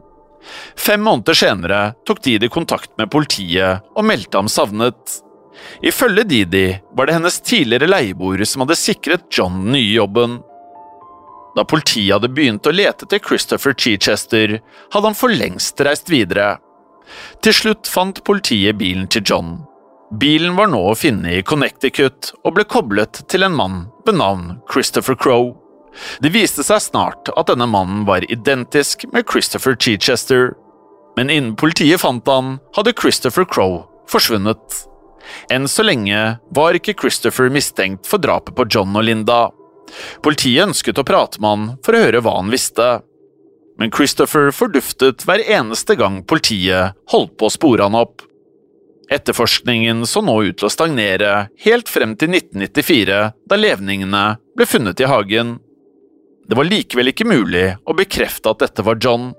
Fem 0.76 1.04
måneder 1.04 1.38
senere 1.38 1.82
tok 2.08 2.24
Didi 2.26 2.50
kontakt 2.52 2.92
med 3.00 3.12
politiet 3.14 3.86
og 3.96 4.08
meldte 4.08 4.40
ham 4.42 4.52
savnet. 4.52 5.20
Ifølge 5.86 6.24
Didi 6.28 6.66
var 6.98 7.08
det 7.08 7.18
hennes 7.18 7.40
tidligere 7.42 7.90
leieboer 7.90 8.44
som 8.48 8.66
hadde 8.66 8.80
sikret 8.80 9.28
John 9.32 9.62
den 9.62 9.78
nye 9.78 9.94
jobben. 9.94 10.40
Da 11.54 11.66
politiet 11.70 12.16
hadde 12.16 12.32
begynt 12.34 12.66
å 12.66 12.74
lete 12.74 13.06
etter 13.06 13.22
Christopher 13.22 13.76
Chichester, 13.78 14.58
hadde 14.94 15.10
han 15.12 15.18
for 15.18 15.34
lengst 15.34 15.82
reist 15.86 16.10
videre. 16.10 16.56
Til 17.46 17.54
slutt 17.54 17.90
fant 17.90 18.24
politiet 18.26 18.80
bilen 18.80 19.06
til 19.12 19.26
John. 19.28 19.60
Bilen 20.20 20.58
var 20.58 20.70
nå 20.70 20.80
å 20.92 20.98
finne 20.98 21.38
i 21.38 21.46
Connecticut 21.46 22.34
og 22.44 22.56
ble 22.58 22.66
koblet 22.70 23.24
til 23.30 23.46
en 23.46 23.56
mann 23.58 23.78
ved 24.06 24.18
navn 24.20 24.58
Christopher 24.70 25.18
Crowe. 25.18 25.54
Det 26.24 26.32
viste 26.34 26.66
seg 26.66 26.82
snart 26.82 27.30
at 27.34 27.50
denne 27.52 27.68
mannen 27.70 28.04
var 28.08 28.26
identisk 28.32 29.06
med 29.14 29.28
Christopher 29.30 29.78
Chichester, 29.80 30.54
men 31.18 31.30
innen 31.30 31.56
politiet 31.60 32.02
fant 32.02 32.28
han, 32.28 32.58
hadde 32.76 32.96
Christopher 32.98 33.46
Crowe 33.46 33.84
forsvunnet. 34.10 34.84
Enn 35.54 35.68
så 35.72 35.86
lenge 35.86 36.38
var 36.54 36.78
ikke 36.78 36.96
Christopher 37.00 37.52
mistenkt 37.54 38.10
for 38.10 38.22
drapet 38.22 38.56
på 38.58 38.68
John 38.70 38.96
og 38.98 39.06
Linda. 39.08 39.48
Politiet 40.26 40.70
ønsket 40.70 41.00
å 41.00 41.08
prate 41.08 41.42
med 41.42 41.50
han 41.50 41.66
for 41.86 41.96
å 41.96 42.04
høre 42.06 42.24
hva 42.26 42.38
han 42.40 42.52
visste, 42.54 43.02
men 43.80 43.92
Christopher 43.94 44.52
forduftet 44.54 45.26
hver 45.28 45.42
eneste 45.50 45.96
gang 45.98 46.22
politiet 46.30 46.98
holdt 47.14 47.36
på 47.40 47.50
å 47.50 47.54
spore 47.54 47.88
han 47.88 47.98
opp. 47.98 48.22
Etterforskningen 49.14 50.06
så 50.10 50.24
nå 50.26 50.36
ut 50.48 50.58
til 50.60 50.70
å 50.70 50.74
stagnere 50.74 51.34
helt 51.66 51.90
frem 51.92 52.16
til 52.18 52.34
1994, 52.34 53.20
da 53.50 53.60
levningene 53.60 54.24
ble 54.58 54.68
funnet 54.70 55.02
i 55.04 55.10
hagen. 55.10 55.58
Det 56.48 56.58
var 56.60 56.68
likevel 56.68 57.12
ikke 57.14 57.28
mulig 57.28 57.66
å 57.88 57.96
bekrefte 57.98 58.52
at 58.52 58.64
dette 58.66 58.84
var 58.86 59.00
John. 59.02 59.32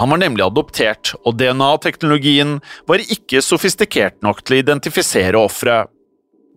Han 0.00 0.10
var 0.12 0.20
nemlig 0.20 0.44
adoptert, 0.44 1.14
og 1.24 1.38
DNA-teknologien 1.40 2.58
var 2.90 3.02
ikke 3.02 3.42
sofistikert 3.44 4.18
nok 4.24 4.42
til 4.42 4.58
å 4.58 4.62
identifisere 4.64 5.38
offeret. 5.38 5.90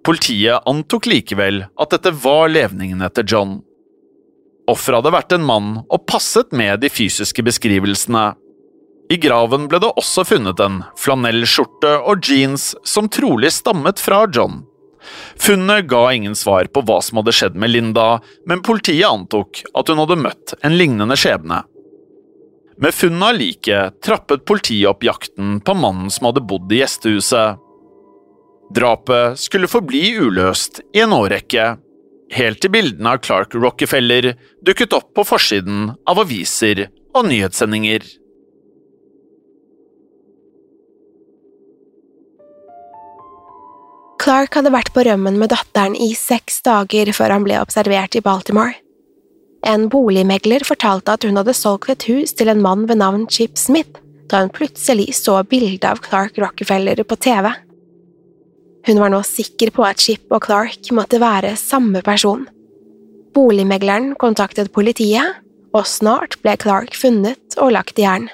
Politiet 0.05 0.65
antok 0.69 1.07
likevel 1.09 1.63
at 1.81 1.93
dette 1.95 2.11
var 2.21 2.51
levningene 2.51 3.09
til 3.13 3.25
John. 3.29 3.55
Offeret 4.69 4.99
hadde 4.99 5.13
vært 5.13 5.33
en 5.37 5.45
mann 5.45 5.71
og 5.85 6.05
passet 6.09 6.53
med 6.53 6.81
de 6.81 6.89
fysiske 6.89 7.45
beskrivelsene. 7.45 8.33
I 9.13 9.17
graven 9.21 9.67
ble 9.69 9.79
det 9.81 9.91
også 10.01 10.25
funnet 10.25 10.61
en 10.61 10.79
flanellskjorte 10.97 11.91
og 12.09 12.25
jeans 12.25 12.71
som 12.85 13.09
trolig 13.09 13.51
stammet 13.53 14.01
fra 14.01 14.23
John. 14.33 14.63
Funnet 15.41 15.87
ga 15.89 16.03
ingen 16.13 16.35
svar 16.35 16.69
på 16.71 16.83
hva 16.85 17.01
som 17.03 17.19
hadde 17.21 17.33
skjedd 17.35 17.55
med 17.59 17.73
Linda, 17.73 18.19
men 18.47 18.63
politiet 18.65 19.07
antok 19.07 19.63
at 19.73 19.91
hun 19.91 20.01
hadde 20.03 20.19
møtt 20.21 20.55
en 20.63 20.77
lignende 20.79 21.17
skjebne. 21.19 21.61
Med 22.81 22.93
funnet 22.93 23.29
av 23.29 23.37
liket 23.39 24.01
trappet 24.03 24.43
politiet 24.47 24.89
opp 24.89 25.05
jakten 25.07 25.59
på 25.63 25.75
mannen 25.79 26.11
som 26.11 26.27
hadde 26.27 26.43
bodd 26.43 26.73
i 26.75 26.81
gjestehuset. 26.81 27.61
Drapet 28.75 29.39
skulle 29.39 29.69
forbli 29.71 30.09
uløst 30.19 30.81
i 30.95 31.03
en 31.05 31.13
årrekke, 31.15 31.75
helt 32.35 32.59
til 32.63 32.73
bildene 32.73 33.15
av 33.15 33.21
Clark 33.23 33.55
Rockefeller 33.55 34.33
dukket 34.65 34.95
opp 34.97 35.13
på 35.15 35.23
forsiden 35.27 35.93
av 36.09 36.19
aviser 36.25 36.87
og 37.15 37.29
nyhetssendinger. 37.29 38.03
Clark 44.25 44.55
hadde 44.57 44.71
vært 44.73 44.89
på 44.95 45.03
rømmen 45.05 45.35
med 45.37 45.51
datteren 45.51 45.93
i 46.01 46.07
seks 46.17 46.63
dager 46.65 47.11
før 47.13 47.35
han 47.35 47.43
ble 47.45 47.59
observert 47.61 48.15
i 48.17 48.23
Baltimore. 48.25 48.73
En 49.69 49.85
boligmegler 49.93 50.65
fortalte 50.65 51.13
at 51.13 51.27
hun 51.27 51.37
hadde 51.37 51.53
solgt 51.53 51.91
et 51.93 52.07
hus 52.09 52.33
til 52.33 52.49
en 52.49 52.63
mann 52.63 52.87
ved 52.89 53.03
navn 53.03 53.27
Chip 53.29 53.53
Smith 53.61 54.01
da 54.31 54.41
hun 54.41 54.49
plutselig 54.49 55.11
så 55.19 55.37
bildet 55.45 55.85
av 55.85 56.01
Clark 56.01 56.41
Rockefeller 56.41 57.03
på 57.05 57.19
TV. 57.21 57.51
Hun 58.89 59.03
var 59.03 59.13
nå 59.13 59.21
sikker 59.29 59.69
på 59.75 59.85
at 59.85 60.01
Chip 60.01 60.33
og 60.33 60.41
Clark 60.49 60.89
måtte 60.97 61.21
være 61.21 61.53
samme 61.61 62.01
person. 62.01 62.47
Boligmegleren 63.37 64.15
kontaktet 64.17 64.73
politiet, 64.73 65.37
og 65.75 65.85
snart 65.85 66.39
ble 66.41 66.57
Clark 66.57 66.97
funnet 66.97 67.59
og 67.61 67.75
lagt 67.77 68.01
i 68.01 68.07
jern. 68.07 68.31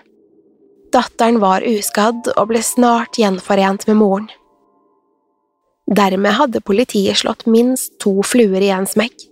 Datteren 0.96 1.44
var 1.44 1.68
uskadd 1.68 2.32
og 2.38 2.46
ble 2.52 2.64
snart 2.64 3.20
gjenforent 3.20 3.92
med 3.92 4.00
moren. 4.00 4.32
Dermed 5.92 6.38
hadde 6.38 6.64
politiet 6.64 7.20
slått 7.20 7.46
minst 7.46 7.98
to 8.00 8.22
fluer 8.24 8.64
i 8.64 8.72
en 8.72 8.88
smekk. 8.88 9.28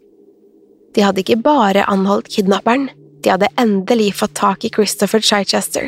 De 0.95 1.05
hadde 1.05 1.23
ikke 1.23 1.39
bare 1.39 1.85
anholdt 1.87 2.31
kidnapperen, 2.33 2.89
de 3.23 3.31
hadde 3.31 3.51
endelig 3.59 4.13
fått 4.19 4.35
tak 4.39 4.65
i 4.67 4.71
Christopher 4.73 5.23
Chichester. 5.23 5.87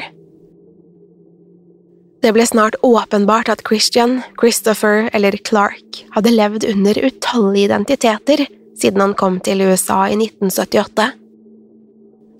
Det 2.22 2.30
ble 2.36 2.46
snart 2.46 2.78
åpenbart 2.86 3.50
at 3.50 3.64
Christian, 3.66 4.20
Christopher 4.40 5.10
eller 5.12 5.36
Clark 5.42 6.04
hadde 6.14 6.36
levd 6.36 6.68
under 6.70 7.00
utallige 7.02 7.72
identiteter 7.72 8.46
siden 8.78 9.02
han 9.02 9.18
kom 9.18 9.40
til 9.44 9.64
USA 9.66 10.06
i 10.10 10.18
1978. 10.20 11.10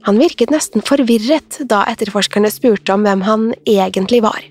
Han 0.06 0.22
virket 0.22 0.54
nesten 0.54 0.86
forvirret 0.86 1.60
da 1.70 1.84
etterforskerne 1.90 2.50
spurte 2.54 2.94
om 2.94 3.04
hvem 3.06 3.26
han 3.26 3.52
egentlig 3.70 4.22
var. 4.26 4.42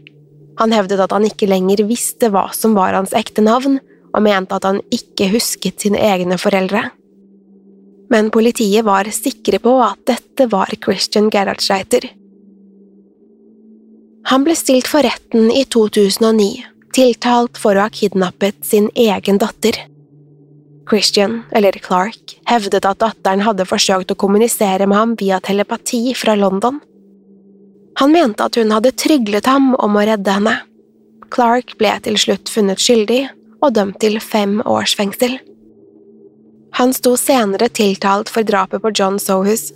Han 0.59 0.75
hevdet 0.75 1.01
at 1.01 1.13
han 1.15 1.27
ikke 1.29 1.49
lenger 1.49 1.85
visste 1.89 2.31
hva 2.33 2.49
som 2.57 2.75
var 2.77 2.97
hans 2.97 3.15
ekte 3.17 3.45
navn, 3.45 3.79
og 4.11 4.25
mente 4.27 4.57
at 4.57 4.67
han 4.67 4.81
ikke 4.93 5.31
husket 5.35 5.85
sine 5.85 6.01
egne 6.03 6.39
foreldre. 6.41 6.89
Men 8.11 8.33
politiet 8.35 8.85
var 8.85 9.07
sikre 9.15 9.61
på 9.63 9.77
at 9.85 10.01
dette 10.11 10.49
var 10.51 10.73
Christian 10.83 11.31
Gerhardsreiter. 11.31 12.09
Han 14.31 14.45
ble 14.47 14.57
stilt 14.59 14.91
for 14.91 15.07
retten 15.07 15.49
i 15.55 15.63
2009, 15.71 16.51
tiltalt 16.95 17.59
for 17.59 17.79
å 17.79 17.87
ha 17.87 17.95
kidnappet 17.95 18.59
sin 18.67 18.91
egen 18.99 19.39
datter. 19.41 19.79
Christian, 20.91 21.45
eller 21.55 21.79
Clark, 21.79 22.35
hevdet 22.51 22.87
at 22.89 22.99
datteren 22.99 23.45
hadde 23.47 23.67
forsøkt 23.69 24.11
å 24.11 24.19
kommunisere 24.19 24.89
med 24.91 24.99
ham 24.99 25.13
via 25.19 25.39
telepati 25.39 26.11
fra 26.19 26.35
London. 26.35 26.81
Han 27.99 28.13
mente 28.15 28.47
at 28.47 28.57
hun 28.57 28.71
hadde 28.73 28.95
tryglet 28.97 29.47
ham 29.51 29.75
om 29.75 29.99
å 29.99 30.07
redde 30.07 30.33
henne. 30.33 30.57
Clark 31.31 31.77
ble 31.79 31.93
til 32.05 32.17
slutt 32.19 32.51
funnet 32.51 32.81
skyldig 32.83 33.25
og 33.61 33.75
dømt 33.77 34.01
til 34.03 34.19
fem 34.23 34.61
års 34.65 34.95
fengsel. 34.99 35.37
Han 36.79 36.95
sto 36.95 37.17
senere 37.19 37.69
tiltalt 37.69 38.31
for 38.31 38.47
drapet 38.47 38.83
på 38.83 38.93
John 38.95 39.19
Sohus. 39.23 39.71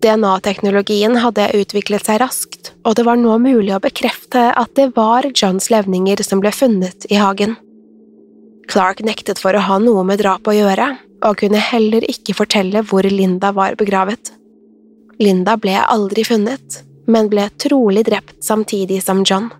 DNA-teknologien 0.00 1.18
hadde 1.20 1.50
utviklet 1.58 2.06
seg 2.06 2.20
raskt, 2.22 2.72
og 2.88 2.96
det 2.96 3.04
var 3.06 3.20
nå 3.20 3.36
mulig 3.42 3.74
å 3.76 3.82
bekrefte 3.82 4.48
at 4.56 4.72
det 4.78 4.90
var 4.96 5.28
Johns 5.34 5.68
levninger 5.72 6.22
som 6.24 6.40
ble 6.42 6.52
funnet 6.56 7.06
i 7.12 7.20
hagen. 7.20 7.56
Clark 8.70 9.02
nektet 9.04 9.40
for 9.42 9.56
å 9.56 9.64
ha 9.66 9.78
noe 9.82 10.04
med 10.06 10.22
drapet 10.22 10.52
å 10.52 10.56
gjøre, 10.56 10.90
og 11.26 11.40
kunne 11.42 11.60
heller 11.60 12.06
ikke 12.08 12.36
fortelle 12.38 12.80
hvor 12.86 13.04
Linda 13.04 13.50
var 13.52 13.76
begravet. 13.76 14.32
Linda 15.20 15.58
ble 15.60 15.74
aldri 15.82 16.24
funnet, 16.24 16.80
men 17.10 17.28
ble 17.32 17.48
trolig 17.60 18.06
drept 18.08 18.38
samtidig 18.44 19.02
som 19.04 19.24
John. 19.26 19.50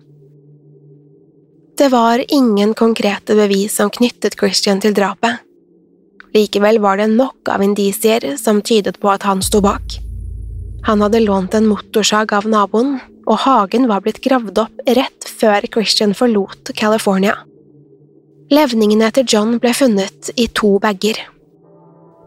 Det 1.77 1.89
var 1.89 2.23
ingen 2.27 2.73
konkrete 2.73 3.35
bevis 3.35 3.75
som 3.75 3.89
knyttet 3.89 4.37
Christian 4.39 4.81
til 4.81 4.93
drapet. 4.93 5.39
Likevel 6.33 6.79
var 6.79 6.99
det 6.99 7.09
nok 7.11 7.49
av 7.51 7.63
indisier 7.63 8.35
som 8.39 8.61
tydet 8.61 8.99
på 9.01 9.09
at 9.11 9.25
han 9.27 9.41
sto 9.43 9.61
bak. 9.63 9.97
Han 10.87 11.01
hadde 11.03 11.23
lånt 11.23 11.53
en 11.53 11.67
motorsag 11.67 12.33
av 12.33 12.47
naboen, 12.49 12.99
og 13.27 13.43
hagen 13.43 13.87
var 13.89 14.01
blitt 14.01 14.21
gravd 14.23 14.63
opp 14.63 14.81
rett 14.97 15.27
før 15.41 15.67
Christian 15.73 16.15
forlot 16.17 16.71
California. 16.77 17.35
Levningene 18.51 19.11
til 19.15 19.27
John 19.29 19.59
ble 19.63 19.71
funnet 19.77 20.31
i 20.35 20.47
to 20.51 20.75
bager. 20.83 21.19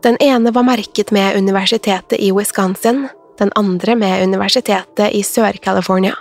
Den 0.04 0.16
ene 0.22 0.52
var 0.54 0.66
merket 0.66 1.10
med 1.12 1.36
universitetet 1.36 2.20
i 2.20 2.30
Wisconsin, 2.32 3.06
den 3.38 3.52
andre 3.58 3.96
med 3.98 4.22
Universitetet 4.22 5.12
i 5.12 5.22
Sør-California. 5.26 6.14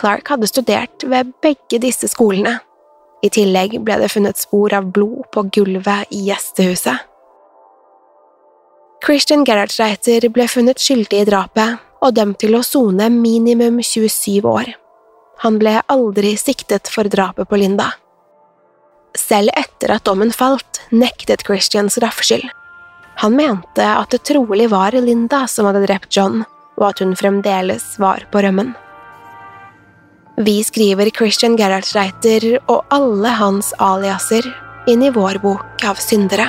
Clark 0.00 0.28
hadde 0.28 0.50
studert 0.50 1.04
ved 1.06 1.32
begge 1.42 1.78
disse 1.82 2.08
skolene. 2.10 2.58
I 3.24 3.30
tillegg 3.32 3.78
ble 3.84 3.98
det 4.02 4.10
funnet 4.12 4.40
spor 4.40 4.74
av 4.76 4.90
blod 4.92 5.28
på 5.32 5.46
gulvet 5.54 6.10
i 6.12 6.26
gjestehuset. 6.28 7.10
Christian 9.04 9.44
Gerhardsreiter 9.44 10.24
ble 10.32 10.46
funnet 10.48 10.80
skyldig 10.80 11.22
i 11.22 11.28
drapet 11.28 11.82
og 12.04 12.14
dømt 12.16 12.38
til 12.40 12.56
å 12.56 12.64
sone 12.64 13.10
minimum 13.12 13.80
27 13.84 14.48
år. 14.48 14.72
Han 15.44 15.58
ble 15.60 15.76
aldri 15.92 16.34
siktet 16.40 16.88
for 16.92 17.08
drapet 17.12 17.48
på 17.50 17.58
Linda. 17.60 17.90
Selv 19.18 19.52
etter 19.54 19.92
at 19.94 20.04
dommen 20.08 20.32
falt, 20.34 20.80
nektet 20.90 21.44
Christian 21.46 21.90
straffskyld. 21.92 22.48
Han 23.22 23.36
mente 23.38 23.84
at 23.84 24.10
det 24.10 24.24
trolig 24.26 24.68
var 24.72 24.96
Linda 24.98 25.44
som 25.50 25.68
hadde 25.68 25.84
drept 25.86 26.16
John, 26.16 26.42
og 26.78 26.88
at 26.88 27.02
hun 27.04 27.14
fremdeles 27.18 27.94
var 28.02 28.26
på 28.32 28.42
rømmen. 28.42 28.74
Vi 30.36 30.56
skriver 30.66 31.12
Christian 31.14 31.54
Gerhardsreiter 31.54 32.56
og 32.66 32.82
alle 32.90 33.36
hans 33.38 33.70
aliaser 33.78 34.48
inn 34.90 35.04
i 35.06 35.12
vår 35.14 35.38
bok 35.44 35.84
av 35.86 36.00
syndere. 36.02 36.48